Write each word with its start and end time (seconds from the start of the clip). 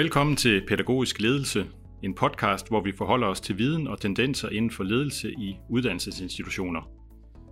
Velkommen 0.00 0.36
til 0.36 0.66
Pædagogisk 0.66 1.20
Ledelse, 1.20 1.66
en 2.02 2.14
podcast, 2.14 2.68
hvor 2.68 2.80
vi 2.80 2.92
forholder 2.92 3.26
os 3.26 3.40
til 3.40 3.58
viden 3.58 3.86
og 3.86 4.00
tendenser 4.00 4.48
inden 4.48 4.70
for 4.70 4.84
ledelse 4.84 5.32
i 5.32 5.56
uddannelsesinstitutioner. 5.70 6.90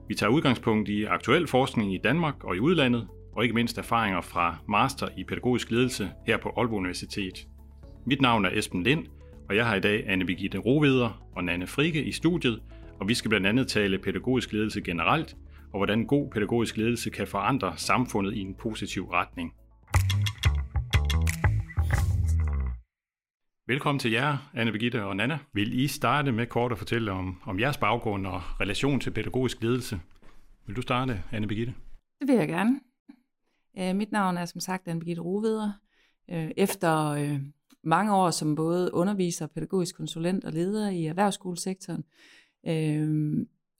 Vi 0.09 0.15
tager 0.15 0.31
udgangspunkt 0.31 0.89
i 0.89 1.05
aktuel 1.05 1.47
forskning 1.47 1.95
i 1.95 1.99
Danmark 2.05 2.45
og 2.45 2.57
i 2.57 2.59
udlandet, 2.59 3.09
og 3.33 3.43
ikke 3.43 3.55
mindst 3.55 3.79
erfaringer 3.79 4.21
fra 4.21 4.59
master 4.69 5.09
i 5.17 5.25
pædagogisk 5.25 5.71
ledelse 5.71 6.11
her 6.27 6.37
på 6.37 6.49
Aalborg 6.57 6.79
Universitet. 6.79 7.47
Mit 8.07 8.21
navn 8.21 8.45
er 8.45 8.51
Esben 8.53 8.83
Lind, 8.83 9.07
og 9.49 9.57
jeg 9.57 9.67
har 9.67 9.75
i 9.75 9.81
dag 9.81 10.05
Anne 10.07 10.25
Birgitte 10.25 10.59
Roveder 10.59 11.29
og 11.37 11.45
Nanne 11.45 11.67
Frike 11.67 12.05
i 12.05 12.13
studiet, 12.13 12.63
og 13.01 13.09
vi 13.09 13.15
skal 13.15 13.29
blandt 13.29 13.47
andet 13.47 13.69
tale 13.69 13.99
pædagogisk 13.99 14.53
ledelse 14.53 14.81
generelt, 14.81 15.37
og 15.73 15.79
hvordan 15.79 16.07
god 16.07 16.31
pædagogisk 16.31 16.77
ledelse 16.77 17.11
kan 17.11 17.27
forandre 17.27 17.73
samfundet 17.77 18.35
i 18.35 18.41
en 18.41 18.55
positiv 18.55 19.09
retning. 19.09 19.53
Velkommen 23.69 23.99
til 23.99 24.11
jer, 24.11 24.51
Anne 24.55 24.73
Birgitte 24.73 25.05
og 25.05 25.17
Nana. 25.17 25.39
Vil 25.53 25.81
I 25.81 25.89
starte 25.89 26.33
med 26.33 26.47
kort 26.47 26.73
at 26.73 26.79
fortælle 26.79 27.13
om, 27.13 27.41
om 27.47 27.61
jeres 27.61 27.77
baggrund 27.77 28.27
og 28.27 28.61
relation 28.61 29.01
til 29.01 29.11
pædagogisk 29.11 29.63
ledelse? 29.63 30.01
Vil 30.67 30.77
du 30.77 30.83
starte, 30.83 31.23
Anne 31.33 31.47
Birgitte? 31.47 31.75
Det 32.21 32.29
vil 32.29 32.37
jeg 32.37 32.49
gerne. 32.49 32.81
Øh, 33.79 33.97
mit 33.97 34.13
navn 34.13 34.37
er 34.37 34.45
som 34.45 34.61
sagt 34.61 34.89
Anne 34.89 35.01
Birgitte 35.01 35.23
Roveder. 35.23 35.73
Øh, 36.31 36.51
efter 36.57 37.07
øh, 37.07 37.41
mange 37.85 38.15
år 38.15 38.31
som 38.31 38.55
både 38.55 38.95
underviser, 38.95 39.47
pædagogisk 39.47 39.97
konsulent 39.97 40.45
og 40.45 40.53
leder 40.53 40.91
i 40.91 41.07
erhvervsskolesektoren, 41.07 42.05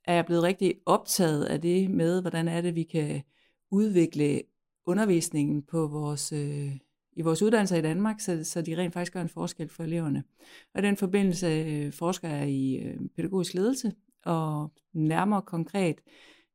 er 0.05 0.13
jeg 0.13 0.25
blevet 0.25 0.43
rigtig 0.43 0.73
optaget 0.85 1.45
af 1.45 1.61
det 1.61 1.91
med, 1.91 2.21
hvordan 2.21 2.47
er 2.47 2.61
det, 2.61 2.75
vi 2.75 2.83
kan 2.83 3.21
udvikle 3.71 4.41
undervisningen 4.85 5.63
på 5.63 5.87
vores 5.87 6.33
i 7.19 7.21
vores 7.21 7.41
uddannelser 7.41 7.77
i 7.77 7.81
Danmark, 7.81 8.19
så, 8.19 8.43
så 8.43 8.61
de 8.61 8.77
rent 8.77 8.93
faktisk 8.93 9.13
gør 9.13 9.21
en 9.21 9.29
forskel 9.29 9.69
for 9.69 9.83
eleverne. 9.83 10.23
Og 10.73 10.81
i 10.81 10.83
den 10.83 10.97
forbindelse 10.97 11.47
øh, 11.47 11.93
forsker 11.93 12.29
jeg 12.29 12.49
i 12.49 12.77
øh, 12.77 12.97
pædagogisk 13.15 13.53
ledelse, 13.53 13.93
og 14.25 14.71
nærmere 14.93 15.41
konkret 15.41 16.01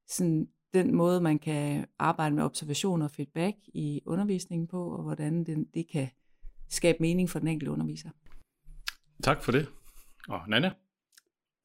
sådan 0.08 0.48
den 0.74 0.94
måde, 0.94 1.20
man 1.20 1.38
kan 1.38 1.86
arbejde 1.98 2.34
med 2.34 2.42
observation 2.42 3.02
og 3.02 3.10
feedback 3.10 3.56
i 3.66 4.02
undervisningen 4.06 4.68
på, 4.68 4.96
og 4.96 5.02
hvordan 5.02 5.44
det, 5.44 5.66
det 5.74 5.88
kan 5.92 6.08
skabe 6.68 6.98
mening 7.00 7.30
for 7.30 7.38
den 7.38 7.48
enkelte 7.48 7.72
underviser. 7.72 8.10
Tak 9.22 9.42
for 9.42 9.52
det. 9.52 9.68
Og 10.28 10.40
Nana? 10.48 10.72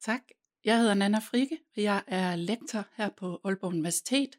Tak. 0.00 0.20
Jeg 0.64 0.78
hedder 0.78 0.94
Nana 0.94 1.18
Frike, 1.18 1.58
og 1.76 1.82
jeg 1.82 2.02
er 2.06 2.36
lektor 2.36 2.86
her 2.96 3.10
på 3.18 3.40
Aalborg 3.44 3.72
Universitet, 3.72 4.30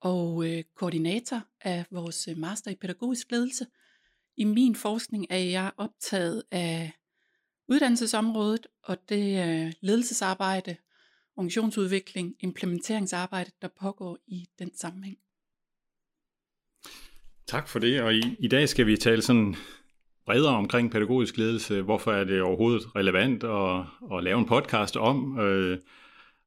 og 0.00 0.46
øh, 0.48 0.64
koordinator 0.74 1.40
af 1.60 1.84
vores 1.90 2.28
øh, 2.28 2.38
master 2.38 2.70
i 2.70 2.74
pædagogisk 2.74 3.30
ledelse. 3.30 3.66
I 4.36 4.44
min 4.44 4.74
forskning 4.74 5.26
er 5.30 5.38
jeg 5.38 5.72
optaget 5.76 6.42
af 6.50 6.92
uddannelsesområdet 7.68 8.66
og 8.82 8.96
det 9.08 9.48
øh, 9.48 9.72
ledelsesarbejde, 9.80 10.76
organisationsudvikling, 11.36 12.34
implementeringsarbejde, 12.40 13.50
der 13.62 13.68
pågår 13.80 14.18
i 14.26 14.46
den 14.58 14.74
sammenhæng. 14.74 15.18
Tak 17.46 17.68
for 17.68 17.78
det, 17.78 18.02
og 18.02 18.14
i, 18.14 18.36
i 18.38 18.48
dag 18.48 18.68
skal 18.68 18.86
vi 18.86 18.96
tale 18.96 19.22
sådan 19.22 19.56
bredere 20.26 20.54
omkring 20.56 20.90
pædagogisk 20.90 21.36
ledelse. 21.36 21.82
Hvorfor 21.82 22.12
er 22.12 22.24
det 22.24 22.42
overhovedet 22.42 22.96
relevant 22.96 23.44
at, 23.44 24.16
at 24.16 24.24
lave 24.24 24.38
en 24.38 24.46
podcast 24.46 24.96
om? 24.96 25.38
Øh, 25.38 25.78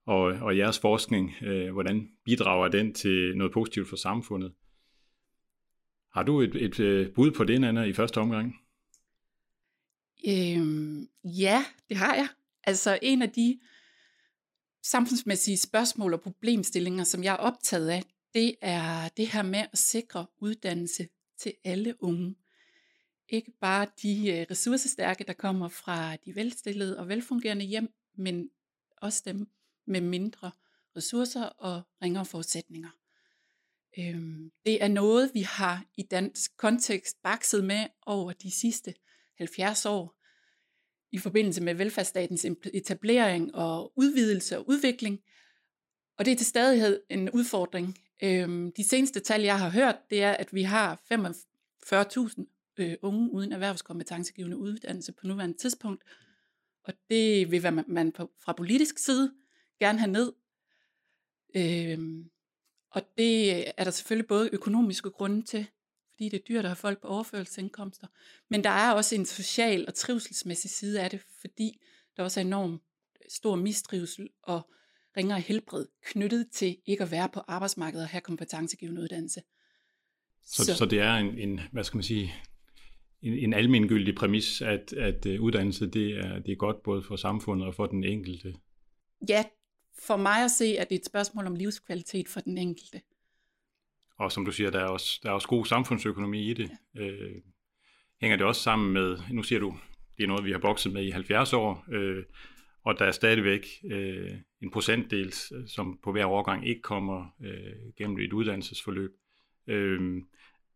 og, 0.05 0.21
og 0.21 0.57
jeres 0.57 0.79
forskning, 0.79 1.33
øh, 1.41 1.73
hvordan 1.73 2.09
bidrager 2.25 2.67
den 2.67 2.93
til 2.93 3.37
noget 3.37 3.53
positivt 3.53 3.89
for 3.89 3.95
samfundet? 3.95 4.53
Har 6.13 6.23
du 6.23 6.41
et, 6.41 6.55
et, 6.55 6.63
et 6.63 6.79
øh, 6.79 7.13
bud 7.13 7.31
på 7.31 7.43
det, 7.43 7.65
Anna, 7.65 7.83
i 7.83 7.93
første 7.93 8.17
omgang? 8.17 8.55
Øhm, 10.27 11.07
ja, 11.23 11.65
det 11.89 11.97
har 11.97 12.15
jeg. 12.15 12.27
Altså 12.63 12.99
en 13.01 13.21
af 13.21 13.29
de 13.29 13.59
samfundsmæssige 14.83 15.57
spørgsmål 15.57 16.13
og 16.13 16.21
problemstillinger, 16.21 17.03
som 17.03 17.23
jeg 17.23 17.33
er 17.33 17.37
optaget 17.37 17.89
af, 17.89 18.03
det 18.33 18.55
er 18.61 19.09
det 19.17 19.27
her 19.27 19.43
med 19.43 19.59
at 19.59 19.77
sikre 19.77 20.25
uddannelse 20.39 21.07
til 21.37 21.53
alle 21.63 22.03
unge. 22.03 22.35
Ikke 23.29 23.51
bare 23.61 23.87
de 24.01 24.31
øh, 24.31 24.45
ressourcestærke, 24.51 25.23
der 25.23 25.33
kommer 25.33 25.67
fra 25.67 26.15
de 26.15 26.35
velstillede 26.35 26.99
og 26.99 27.07
velfungerende 27.07 27.65
hjem, 27.65 27.93
men 28.17 28.49
også 28.97 29.23
dem, 29.25 29.47
med 29.91 30.01
mindre 30.01 30.51
ressourcer 30.97 31.43
og 31.43 31.81
ringere 32.01 32.25
forudsætninger. 32.25 32.89
Øhm, 33.99 34.51
det 34.65 34.83
er 34.83 34.87
noget, 34.87 35.31
vi 35.33 35.41
har 35.41 35.85
i 35.97 36.03
dansk 36.03 36.57
kontekst 36.57 37.21
bakset 37.23 37.63
med 37.63 37.87
over 38.05 38.33
de 38.33 38.51
sidste 38.51 38.93
70 39.37 39.85
år 39.85 40.17
i 41.11 41.17
forbindelse 41.17 41.63
med 41.63 41.75
velfærdsstatens 41.75 42.45
etablering 42.73 43.55
og 43.55 43.93
udvidelse 43.95 44.57
og 44.57 44.69
udvikling. 44.69 45.19
Og 46.17 46.25
det 46.25 46.31
er 46.31 46.35
til 46.35 46.45
stadighed 46.45 47.01
en 47.09 47.29
udfordring. 47.29 47.97
Øhm, 48.23 48.71
de 48.71 48.83
seneste 48.83 49.19
tal, 49.19 49.41
jeg 49.41 49.59
har 49.59 49.69
hørt, 49.69 49.95
det 50.09 50.23
er, 50.23 50.31
at 50.31 50.53
vi 50.53 50.61
har 50.61 51.01
45.000 51.13 52.73
øh, 52.77 52.95
unge 53.01 53.31
uden 53.31 53.51
erhvervskompetencegivende 53.51 54.57
uddannelse 54.57 55.11
på 55.11 55.27
nuværende 55.27 55.57
tidspunkt. 55.57 56.03
Og 56.83 56.93
det 57.09 57.51
vil 57.51 57.73
man 57.87 58.13
fra 58.15 58.53
politisk 58.53 58.97
side 58.97 59.33
gerne 59.81 59.99
have 59.99 60.11
ned. 60.11 60.33
Øhm, 61.55 62.29
og 62.91 63.01
det 63.17 63.67
er 63.67 63.83
der 63.83 63.91
selvfølgelig 63.91 64.27
både 64.27 64.49
økonomiske 64.53 65.09
grunde 65.09 65.41
til, 65.41 65.67
fordi 66.11 66.29
det 66.29 66.39
er 66.39 66.43
dyrt 66.47 66.65
at 66.65 66.69
have 66.69 66.75
folk 66.75 67.01
på 67.01 67.07
overførelsesindkomster, 67.07 68.07
men 68.49 68.63
der 68.63 68.69
er 68.69 68.91
også 68.91 69.15
en 69.15 69.25
social 69.25 69.85
og 69.87 69.93
trivselsmæssig 69.93 70.69
side 70.69 71.01
af 71.01 71.09
det, 71.09 71.21
fordi 71.41 71.81
der 72.17 72.23
også 72.23 72.39
er 72.39 72.45
enorm 72.45 72.81
stor 73.29 73.55
mistrivsel 73.55 74.29
og 74.43 74.61
ringere 75.17 75.39
helbred 75.39 75.85
knyttet 76.03 76.47
til 76.51 76.77
ikke 76.85 77.03
at 77.03 77.11
være 77.11 77.29
på 77.29 77.39
arbejdsmarkedet 77.47 78.03
og 78.03 78.09
have 78.09 78.21
kompetencegivende 78.21 79.01
uddannelse. 79.01 79.41
Så, 80.43 80.65
så. 80.65 80.75
så 80.75 80.85
det 80.85 80.99
er 80.99 81.13
en, 81.13 81.37
en, 81.37 81.59
hvad 81.71 81.83
skal 81.83 81.97
man 81.97 82.03
sige, 82.03 82.33
en, 83.21 83.33
en 83.33 83.53
almengyldig 83.53 84.15
præmis, 84.15 84.61
at, 84.61 84.93
at 84.93 85.25
uh, 85.25 85.41
uddannelse 85.41 85.87
det 85.87 86.17
er, 86.17 86.39
det 86.39 86.51
er 86.51 86.55
godt 86.55 86.83
både 86.83 87.03
for 87.03 87.15
samfundet 87.15 87.67
og 87.67 87.75
for 87.75 87.85
den 87.85 88.03
enkelte? 88.03 88.55
Ja, 89.29 89.45
for 90.07 90.17
mig 90.17 90.43
at 90.43 90.51
se, 90.51 90.65
at 90.65 90.89
det 90.89 90.95
er 90.95 90.99
et 90.99 91.05
spørgsmål 91.05 91.47
om 91.47 91.55
livskvalitet 91.55 92.27
for 92.27 92.39
den 92.39 92.57
enkelte. 92.57 93.01
Og 94.17 94.31
som 94.31 94.45
du 94.45 94.51
siger, 94.51 94.71
der 94.71 94.79
er 94.79 94.87
også, 94.87 95.19
der 95.23 95.29
er 95.29 95.33
også 95.33 95.47
god 95.47 95.65
samfundsøkonomi 95.65 96.49
i 96.49 96.53
det. 96.53 96.71
Ja. 96.95 97.01
Øh, 97.01 97.41
hænger 98.21 98.37
det 98.37 98.45
også 98.45 98.61
sammen 98.61 98.93
med, 98.93 99.17
nu 99.31 99.43
siger 99.43 99.59
du, 99.59 99.77
det 100.17 100.23
er 100.23 100.27
noget, 100.27 100.45
vi 100.45 100.51
har 100.51 100.59
bokset 100.59 100.93
med 100.93 101.03
i 101.03 101.09
70 101.09 101.53
år, 101.53 101.85
øh, 101.91 102.23
og 102.83 102.99
der 102.99 103.05
er 103.05 103.11
stadigvæk 103.11 103.67
øh, 103.91 104.31
en 104.61 104.71
procentdel, 104.71 105.33
som 105.67 105.99
på 106.03 106.11
hver 106.11 106.25
årgang 106.25 106.67
ikke 106.67 106.81
kommer 106.81 107.35
øh, 107.43 107.93
gennem 107.97 108.19
et 108.19 108.33
uddannelsesforløb. 108.33 109.11
Øh, 109.67 110.21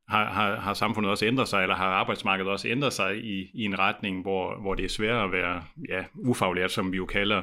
har, 0.07 0.25
har, 0.25 0.55
har 0.55 0.73
samfundet 0.73 1.11
også 1.11 1.25
ændret 1.25 1.47
sig, 1.47 1.61
eller 1.61 1.75
har 1.75 1.85
arbejdsmarkedet 1.85 2.51
også 2.51 2.67
ændret 2.67 2.93
sig 2.93 3.17
i, 3.17 3.51
i 3.53 3.63
en 3.63 3.79
retning, 3.79 4.21
hvor, 4.21 4.61
hvor 4.61 4.75
det 4.75 4.85
er 4.85 4.89
sværere 4.89 5.23
at 5.23 5.31
være 5.31 5.63
ja, 5.89 6.05
ufaglært, 6.15 6.71
som 6.71 6.91
vi 6.91 6.97
jo 6.97 7.05
kalder 7.05 7.41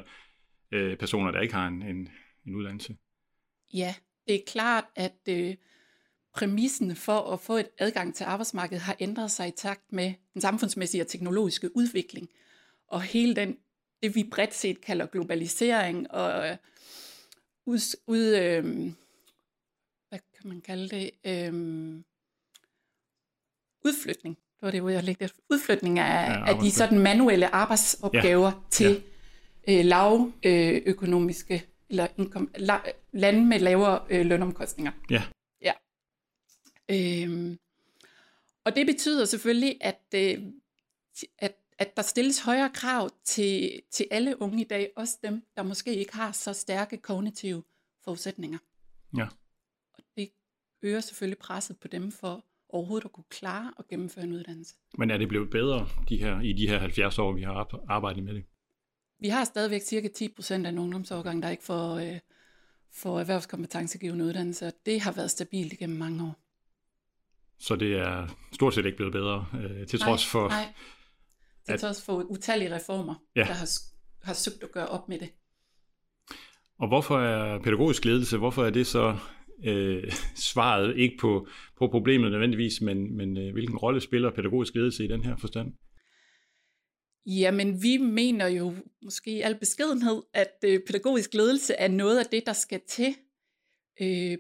øh, 0.73 0.97
personer, 0.97 1.31
der 1.31 1.41
ikke 1.41 1.55
har 1.55 1.69
en, 1.69 1.83
en, 1.83 2.09
en 2.47 2.55
uddannelse. 2.55 2.97
Ja, 3.75 3.95
det 4.29 4.35
er 4.35 4.41
klart, 4.47 4.85
at 4.97 5.19
øh, 5.29 5.55
præmissen 6.35 6.97
for 6.97 7.33
at 7.33 7.41
få 7.41 7.57
et 7.57 7.69
adgang 7.79 8.15
til 8.15 8.25
arbejdsmarkedet 8.25 8.83
har 8.83 8.97
ændret 9.01 9.31
sig 9.31 9.49
i 9.49 9.53
takt 9.57 9.93
med 9.93 10.13
den 10.35 10.41
samfundsmæssige 10.41 11.03
og 11.03 11.07
teknologiske 11.07 11.77
udvikling. 11.77 12.29
Og 12.89 13.03
hele 13.03 13.37
den, 13.37 13.57
det 14.03 14.15
vi 14.15 14.25
bredt 14.33 14.55
set 14.55 14.81
kalder 14.81 15.07
globalisering 15.07 16.11
og 16.11 16.49
øh, 16.49 16.57
ud, 17.67 17.97
ud 18.07 18.37
øh, 18.37 18.65
hvad 20.09 20.19
kan 20.41 20.49
man 20.49 20.61
kalde 20.61 20.89
det, 20.89 21.11
øh, 21.25 21.53
udflytning. 23.85 24.37
Det 24.37 24.67
var 24.67 24.71
det, 24.71 24.81
hvor 24.81 24.91
jeg 24.91 25.05
lægge 25.05 25.31
Udflytning 25.51 25.99
af, 25.99 26.29
ja, 26.29 26.55
af 26.55 26.61
de 26.63 26.71
sådan 26.71 26.99
manuelle 26.99 27.55
arbejdsopgaver 27.55 28.47
ja. 28.47 28.61
til 28.71 29.03
øh, 29.69 29.85
lav 29.85 30.33
øh, 30.43 30.83
økonomiske 30.87 31.67
eller 31.91 32.07
indkom, 32.19 32.51
la, 32.59 32.81
lande 33.13 33.47
med 33.47 33.59
lavere 33.59 34.05
øh, 34.11 34.27
lønomkostninger. 34.27 34.93
Ja. 35.11 35.23
ja. 35.63 35.73
Øhm, 36.91 37.59
og 38.65 38.77
det 38.77 38.87
betyder 38.87 39.25
selvfølgelig, 39.25 39.77
at, 39.81 40.01
øh, 40.15 40.39
at, 41.39 41.57
at 41.79 41.97
der 41.97 42.03
stilles 42.03 42.41
højere 42.41 42.71
krav 42.75 43.11
til, 43.25 43.81
til 43.91 44.07
alle 44.11 44.43
unge 44.43 44.61
i 44.61 44.65
dag, 44.65 44.91
også 44.97 45.19
dem, 45.23 45.43
der 45.57 45.63
måske 45.63 45.95
ikke 45.95 46.15
har 46.15 46.33
så 46.33 46.53
stærke 46.53 46.97
kognitive 46.97 47.63
forudsætninger. 48.05 48.59
Ja. 49.17 49.27
Og 49.95 50.05
det 50.17 50.29
øger 50.83 51.01
selvfølgelig 51.01 51.39
presset 51.39 51.77
på 51.81 51.89
dem 51.89 52.13
for 52.13 52.45
overhovedet 52.69 53.05
at 53.05 53.13
kunne 53.13 53.25
klare 53.31 53.73
at 53.79 53.89
gennemføre 53.89 54.25
en 54.25 54.33
uddannelse. 54.33 54.75
Men 54.99 55.11
er 55.11 55.19
det 55.19 55.29
blevet 55.29 55.51
bedre 55.51 55.89
de 56.09 56.17
her, 56.17 56.41
i 56.41 56.53
de 56.53 56.69
her 56.69 56.79
70 56.79 57.19
år, 57.19 57.33
vi 57.33 57.43
har 57.43 57.85
arbejdet 57.89 58.25
med 58.25 58.35
det? 58.35 58.45
Vi 59.23 59.29
har 59.29 59.45
stadigvæk 59.45 59.83
cirka 59.83 60.09
10% 60.09 60.53
af 60.53 60.69
en 60.69 60.79
ungdomsårgang, 60.79 61.43
der 61.43 61.51
ikke 61.51 61.65
får, 61.65 61.97
øh, 61.97 62.19
får 62.93 63.21
erhvervskompetencegivende 63.21 64.25
uddannelse, 64.25 64.67
og 64.67 64.73
det 64.87 65.01
har 65.01 65.13
været 65.13 65.31
stabilt 65.31 65.73
igennem 65.73 65.99
mange 65.99 66.23
år. 66.25 66.37
Så 67.59 67.77
det 67.77 67.93
er 67.93 68.37
stort 68.53 68.75
set 68.75 68.87
ikke 68.87 68.97
blevet 68.97 69.13
bedre, 69.13 69.47
øh, 69.55 69.87
til 69.87 69.99
nej, 69.99 70.09
trods 70.09 70.27
for... 70.27 70.49
Nej, 70.49 70.75
til 71.67 71.79
trods 71.79 72.05
for 72.05 72.23
utallige 72.23 72.75
reformer, 72.75 73.15
ja. 73.37 73.41
der 73.41 73.53
har, 73.53 73.69
har 74.23 74.35
søgt 74.35 74.63
at 74.63 74.73
gøre 74.73 74.89
op 74.89 75.09
med 75.09 75.19
det. 75.19 75.29
Og 76.79 76.89
hvorfor 76.89 77.19
er 77.19 77.59
pædagogisk 77.59 78.05
ledelse, 78.05 78.39
hvorfor 78.39 78.65
er 78.65 78.71
det 78.71 78.87
så 78.87 79.19
øh, 79.65 80.13
svaret 80.35 80.97
ikke 80.97 81.17
på, 81.21 81.47
på 81.79 81.89
problemet 81.89 82.31
nødvendigvis, 82.31 82.81
men, 82.81 83.17
men 83.17 83.37
øh, 83.37 83.53
hvilken 83.53 83.77
rolle 83.77 84.01
spiller 84.01 84.31
pædagogisk 84.31 84.75
ledelse 84.75 85.05
i 85.05 85.09
den 85.09 85.25
her 85.25 85.37
forstand? 85.37 85.73
Jamen, 87.27 87.83
vi 87.83 87.97
mener 87.97 88.47
jo 88.47 88.75
måske 89.03 89.31
i 89.31 89.41
al 89.41 89.59
beskedenhed, 89.59 90.23
at 90.33 90.57
øh, 90.65 90.81
pædagogisk 90.87 91.35
ledelse 91.35 91.75
er 91.75 91.89
noget 91.89 92.19
af 92.19 92.27
det, 92.27 92.47
der 92.47 92.53
skal 92.53 92.81
til 92.89 93.17
øh, 94.01 94.39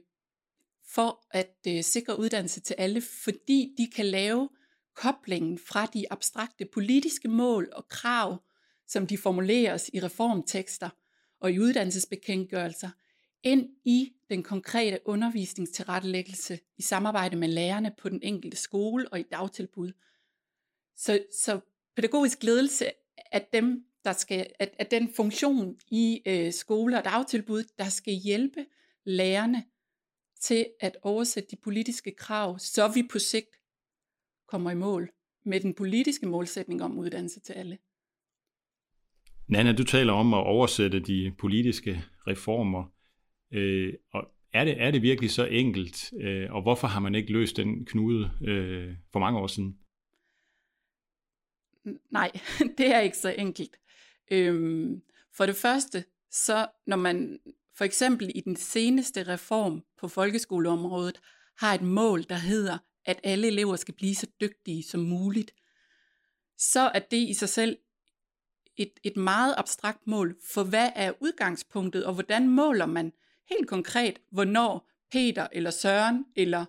for 0.94 1.26
at 1.31 1.56
øh, 1.69 1.82
sikre 1.82 2.19
uddannelse 2.19 2.61
til 2.61 2.75
alle, 2.79 3.00
fordi 3.00 3.75
de 3.79 3.90
kan 3.96 4.06
lave 4.06 4.49
koblingen 4.94 5.58
fra 5.58 5.87
de 5.87 6.12
abstrakte 6.12 6.64
politiske 6.64 7.29
mål 7.29 7.73
og 7.73 7.88
krav, 7.88 8.43
som 8.87 9.06
de 9.06 9.19
formuleres 9.19 9.90
i 9.94 10.00
reformtekster 10.00 10.90
og 11.40 11.52
i 11.52 11.58
uddannelsesbekendtgørelser, 11.58 12.90
ind 13.43 13.69
i 13.85 14.12
den 14.31 14.43
konkrete 14.43 14.99
undervisningstilrettelæggelse 15.05 16.58
i 16.78 16.82
samarbejde 16.82 17.37
med 17.37 17.49
lærerne 17.49 17.94
på 17.99 18.08
den 18.08 18.20
enkelte 18.23 18.56
skole 18.56 19.08
og 19.12 19.20
i 19.20 19.23
dagtilbud. 19.23 19.93
Så, 20.96 21.25
så 21.32 21.61
pædagogisk 21.96 22.42
ledelse 22.42 22.90
at 23.32 23.52
dem, 23.52 23.84
der 24.04 24.12
skal, 24.12 24.46
at, 24.58 24.74
at 24.78 24.90
den 24.90 25.08
funktion 25.16 25.76
i 25.90 26.22
øh, 26.26 26.52
skole 26.52 26.98
og 26.98 27.04
dagtilbud, 27.04 27.64
der 27.78 27.88
skal 27.88 28.14
hjælpe 28.14 28.66
lærerne 29.04 29.64
til 30.40 30.66
at 30.80 30.96
oversætte 31.02 31.48
de 31.50 31.56
politiske 31.56 32.14
krav, 32.16 32.58
så 32.58 32.92
vi 32.94 33.02
på 33.12 33.18
sigt 33.18 33.56
kommer 34.48 34.70
i 34.70 34.74
mål 34.74 35.10
med 35.44 35.60
den 35.60 35.74
politiske 35.74 36.26
målsætning 36.26 36.82
om 36.82 36.98
uddannelse 36.98 37.40
til 37.40 37.52
alle. 37.52 37.78
Nana, 39.48 39.72
du 39.72 39.84
taler 39.84 40.12
om 40.12 40.34
at 40.34 40.46
oversætte 40.46 41.00
de 41.00 41.32
politiske 41.38 42.04
reformer. 42.26 42.84
Øh, 43.52 43.94
og 44.12 44.28
er 44.52 44.64
det, 44.64 44.82
er 44.82 44.90
det 44.90 45.02
virkelig 45.02 45.30
så 45.30 45.44
enkelt, 45.44 46.12
øh, 46.20 46.52
og 46.54 46.62
hvorfor 46.62 46.86
har 46.86 47.00
man 47.00 47.14
ikke 47.14 47.32
løst 47.32 47.56
den 47.56 47.86
knude 47.86 48.30
øh, 48.44 48.94
for 49.12 49.18
mange 49.20 49.38
år 49.38 49.46
siden? 49.46 49.78
Nej, 52.11 52.31
det 52.79 52.94
er 52.94 53.00
ikke 53.00 53.19
så 53.19 53.34
enkelt. 53.38 53.76
Øhm, 54.31 55.02
for 55.37 55.46
det 55.46 55.56
første, 55.56 56.05
så 56.31 56.67
når 56.87 56.96
man 56.96 57.38
for 57.76 57.84
eksempel 57.84 58.32
i 58.34 58.40
den 58.40 58.56
seneste 58.56 59.23
reform 59.23 59.84
på 59.99 60.08
folkeskoleområdet 60.08 61.20
har 61.58 61.75
et 61.75 61.82
mål, 61.82 62.23
der 62.29 62.34
hedder, 62.34 62.79
at 63.05 63.20
alle 63.25 63.46
elever 63.46 63.76
skal 63.76 63.94
blive 63.94 64.14
så 64.14 64.26
dygtige 64.40 64.82
som 64.82 65.00
muligt, 65.00 65.55
så 66.58 66.81
er 66.81 66.99
det 66.99 67.17
i 67.17 67.34
sig 67.34 67.49
selv 67.49 67.79
et, 68.76 68.93
et 69.02 69.17
meget 69.17 69.55
abstrakt 69.58 70.06
mål 70.06 70.37
for, 70.55 70.64
hvad 70.64 70.90
er 70.94 71.12
udgangspunktet, 71.20 72.05
og 72.05 72.14
hvordan 72.14 72.49
måler 72.49 72.87
man 72.87 73.12
helt 73.50 73.69
konkret, 73.69 74.19
hvornår 74.31 74.90
Peter 75.12 75.46
eller 75.52 75.70
Søren 75.70 76.25
eller 76.37 76.64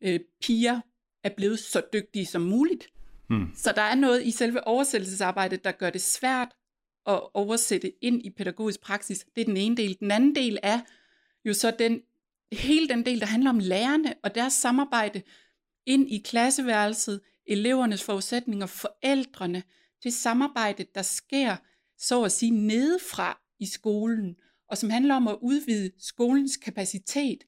øh, 0.00 0.20
Pia 0.40 0.80
er 1.22 1.30
blevet 1.36 1.58
så 1.58 1.82
dygtige 1.92 2.26
som 2.26 2.42
muligt. 2.42 2.88
Hmm. 3.28 3.50
Så 3.54 3.72
der 3.72 3.82
er 3.82 3.94
noget 3.94 4.26
i 4.26 4.30
selve 4.30 4.66
oversættelsesarbejdet, 4.66 5.64
der 5.64 5.72
gør 5.72 5.90
det 5.90 6.00
svært 6.00 6.48
at 7.06 7.20
oversætte 7.34 8.04
ind 8.04 8.26
i 8.26 8.30
pædagogisk 8.30 8.80
praksis. 8.80 9.26
Det 9.34 9.40
er 9.40 9.44
den 9.44 9.56
ene 9.56 9.76
del. 9.76 9.96
Den 10.00 10.10
anden 10.10 10.34
del 10.34 10.58
er 10.62 10.80
jo 11.44 11.54
så 11.54 11.76
den, 11.78 12.00
hele 12.52 12.88
den 12.88 13.06
del, 13.06 13.20
der 13.20 13.26
handler 13.26 13.50
om 13.50 13.58
lærerne 13.58 14.14
og 14.22 14.34
deres 14.34 14.52
samarbejde 14.52 15.22
ind 15.86 16.10
i 16.10 16.18
klasseværelset, 16.18 17.20
elevernes 17.46 18.04
forudsætninger, 18.04 18.66
forældrene, 18.66 19.62
det 20.02 20.12
samarbejde, 20.12 20.86
der 20.94 21.02
sker, 21.02 21.56
så 21.98 22.22
at 22.22 22.32
sige, 22.32 22.50
nedefra 22.50 23.40
i 23.58 23.66
skolen, 23.66 24.36
og 24.70 24.78
som 24.78 24.90
handler 24.90 25.14
om 25.14 25.28
at 25.28 25.38
udvide 25.42 25.90
skolens 25.98 26.56
kapacitet, 26.56 27.44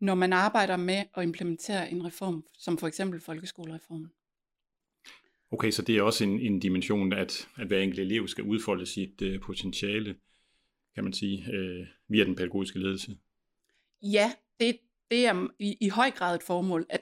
når 0.00 0.14
man 0.14 0.32
arbejder 0.32 0.76
med 0.76 1.04
at 1.16 1.22
implementere 1.22 1.90
en 1.90 2.04
reform, 2.04 2.44
som 2.58 2.78
for 2.78 2.86
eksempel 2.86 3.20
folkeskolereformen. 3.20 4.10
Okay, 5.52 5.70
så 5.70 5.82
det 5.82 5.96
er 5.96 6.02
også 6.02 6.24
en, 6.24 6.40
en 6.40 6.60
dimension, 6.60 7.12
at, 7.12 7.48
at 7.56 7.66
hver 7.66 7.78
enkelt 7.78 8.00
elev 8.00 8.28
skal 8.28 8.44
udfolde 8.44 8.86
sit 8.86 9.22
uh, 9.22 9.40
potentiale, 9.40 10.16
kan 10.94 11.04
man 11.04 11.12
sige, 11.12 11.44
uh, 11.48 11.86
via 12.08 12.24
den 12.24 12.36
pædagogiske 12.36 12.78
ledelse. 12.78 13.16
Ja, 14.02 14.32
det, 14.60 14.78
det 15.10 15.26
er 15.26 15.48
i, 15.58 15.76
i 15.80 15.88
høj 15.88 16.10
grad 16.10 16.34
et 16.34 16.42
formål, 16.42 16.86
at, 16.90 17.00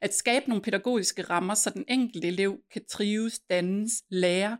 at 0.00 0.14
skabe 0.14 0.48
nogle 0.48 0.62
pædagogiske 0.62 1.22
rammer, 1.22 1.54
så 1.54 1.70
den 1.74 1.84
enkelte 1.88 2.28
elev 2.28 2.60
kan 2.72 2.82
trives, 2.88 3.38
dannes, 3.38 4.04
lære 4.10 4.58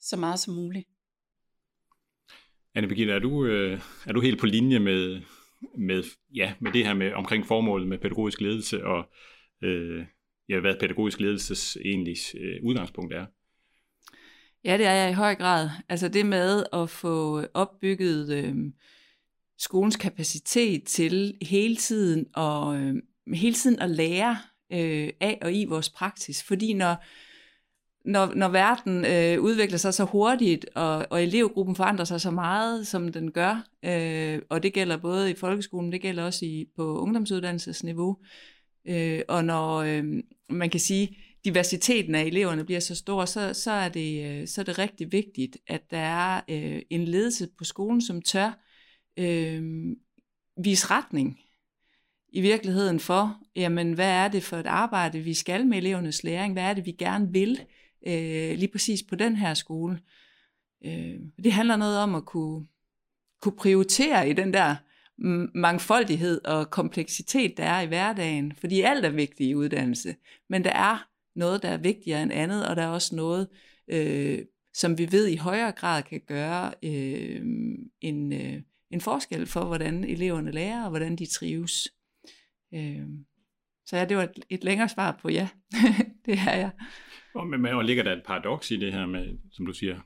så 0.00 0.16
meget 0.16 0.40
som 0.40 0.54
muligt. 0.54 0.88
Anne 2.74 2.88
Birgitte, 2.88 3.12
er 3.12 3.18
du, 3.18 3.46
øh, 3.46 3.80
er 4.06 4.12
du 4.12 4.20
helt 4.20 4.40
på 4.40 4.46
linje 4.46 4.78
med, 4.78 5.20
med, 5.78 6.02
ja, 6.34 6.54
med 6.60 6.72
det 6.72 6.84
her 6.86 6.94
med 6.94 7.12
omkring 7.12 7.46
formålet 7.46 7.88
med 7.88 7.98
pædagogisk 7.98 8.40
ledelse 8.40 8.84
og 8.84 9.10
øh, 9.62 10.06
ja, 10.48 10.60
hvad 10.60 10.74
pædagogisk 10.80 11.20
ledelses 11.20 11.78
egentlig 11.84 12.16
øh, 12.40 12.56
udgangspunkt 12.62 13.14
er? 13.14 13.26
Ja, 14.64 14.78
det 14.78 14.86
er 14.86 14.92
jeg 14.92 15.10
i 15.10 15.14
høj 15.14 15.34
grad. 15.34 15.70
Altså 15.88 16.08
det 16.08 16.26
med 16.26 16.64
at 16.72 16.90
få 16.90 17.44
opbygget 17.54 18.32
øh, 18.32 18.56
skolens 19.58 19.96
kapacitet 19.96 20.84
til 20.84 21.38
hele 21.42 21.76
tiden 21.76 22.26
og 22.34 22.76
øh, 22.76 22.94
hele 23.34 23.54
tiden 23.54 23.78
at 23.78 23.90
lære 23.90 24.38
øh, 24.72 25.10
af 25.20 25.38
og 25.42 25.52
i 25.52 25.64
vores 25.64 25.90
praksis. 25.90 26.42
Fordi 26.42 26.72
når, 26.72 27.04
når, 28.04 28.34
når 28.34 28.48
verden 28.48 29.04
øh, 29.04 29.42
udvikler 29.42 29.78
sig 29.78 29.94
så 29.94 30.04
hurtigt, 30.04 30.66
og, 30.74 31.06
og 31.10 31.22
elevgruppen 31.22 31.76
forandrer 31.76 32.04
sig 32.04 32.20
så 32.20 32.30
meget, 32.30 32.86
som 32.86 33.12
den 33.12 33.30
gør, 33.32 33.66
øh, 33.84 34.42
og 34.48 34.62
det 34.62 34.72
gælder 34.72 34.96
både 34.96 35.30
i 35.30 35.34
folkeskolen, 35.34 35.92
det 35.92 36.00
gælder 36.00 36.24
også 36.24 36.44
i, 36.44 36.66
på 36.76 36.98
ungdomsuddannelsesniveau, 36.98 38.16
øh, 38.88 39.20
og 39.28 39.44
når 39.44 39.76
øh, 39.76 40.04
man 40.48 40.70
kan 40.70 40.80
sige, 40.80 41.16
diversiteten 41.44 42.14
af 42.14 42.22
eleverne 42.22 42.64
bliver 42.64 42.80
så 42.80 42.94
stor, 42.94 43.24
så, 43.24 43.54
så, 43.54 43.70
er, 43.70 43.88
det, 43.88 44.24
øh, 44.24 44.48
så 44.48 44.60
er 44.60 44.64
det 44.64 44.78
rigtig 44.78 45.12
vigtigt, 45.12 45.56
at 45.66 45.90
der 45.90 45.98
er 45.98 46.40
øh, 46.48 46.82
en 46.90 47.04
ledelse 47.04 47.48
på 47.58 47.64
skolen, 47.64 48.00
som 48.00 48.22
tør 48.22 48.58
øh, 49.16 49.86
vise 50.64 50.86
retning 50.90 51.40
i 52.28 52.40
virkeligheden 52.40 53.00
for, 53.00 53.42
jamen 53.56 53.92
hvad 53.92 54.10
er 54.10 54.28
det 54.28 54.42
for 54.42 54.56
et 54.56 54.66
arbejde, 54.66 55.20
vi 55.20 55.34
skal 55.34 55.66
med 55.66 55.78
elevernes 55.78 56.24
læring, 56.24 56.52
hvad 56.52 56.62
er 56.62 56.74
det, 56.74 56.86
vi 56.86 56.92
gerne 56.92 57.32
vil 57.32 57.60
øh, 58.06 58.58
lige 58.58 58.68
præcis 58.68 59.02
på 59.02 59.14
den 59.14 59.36
her 59.36 59.54
skole. 59.54 60.00
Øh, 60.84 61.20
det 61.44 61.52
handler 61.52 61.76
noget 61.76 61.98
om 61.98 62.14
at 62.14 62.24
kunne, 62.24 62.66
kunne 63.40 63.56
prioritere 63.56 64.30
i 64.30 64.32
den 64.32 64.52
der 64.52 64.76
mangfoldighed 65.54 66.44
og 66.44 66.70
kompleksitet, 66.70 67.56
der 67.56 67.64
er 67.64 67.80
i 67.80 67.86
hverdagen, 67.86 68.52
fordi 68.52 68.80
alt 68.80 69.04
er 69.04 69.10
vigtigt 69.10 69.50
i 69.50 69.54
uddannelse, 69.54 70.16
men 70.48 70.64
der 70.64 70.72
er 70.72 71.08
noget, 71.36 71.62
der 71.62 71.68
er 71.68 71.76
vigtigere 71.76 72.22
end 72.22 72.32
andet, 72.32 72.68
og 72.68 72.76
der 72.76 72.82
er 72.82 72.88
også 72.88 73.16
noget, 73.16 73.48
øh, 73.88 74.38
som 74.74 74.98
vi 74.98 75.12
ved 75.12 75.26
i 75.26 75.36
højere 75.36 75.72
grad 75.72 76.02
kan 76.02 76.20
gøre 76.26 76.72
øh, 76.82 77.42
en, 78.00 78.32
øh, 78.32 78.62
en 78.90 79.00
forskel 79.00 79.46
for, 79.46 79.64
hvordan 79.64 80.04
eleverne 80.04 80.50
lærer, 80.50 80.84
og 80.84 80.90
hvordan 80.90 81.16
de 81.16 81.26
trives. 81.26 81.88
Øh, 82.74 83.06
så 83.86 83.96
ja, 83.96 84.04
det 84.04 84.16
var 84.16 84.22
et, 84.22 84.44
et 84.50 84.64
længere 84.64 84.88
svar 84.88 85.18
på 85.22 85.28
ja, 85.28 85.48
det 86.26 86.38
er 86.48 86.56
jeg. 86.56 86.70
Og, 87.34 87.46
men, 87.46 87.66
og 87.66 87.84
ligger 87.84 88.02
der 88.02 88.12
et 88.12 88.22
paradoks 88.26 88.70
i 88.70 88.76
det 88.76 88.92
her 88.92 89.06
med, 89.06 89.38
som 89.52 89.66
du 89.66 89.72
siger, 89.72 90.00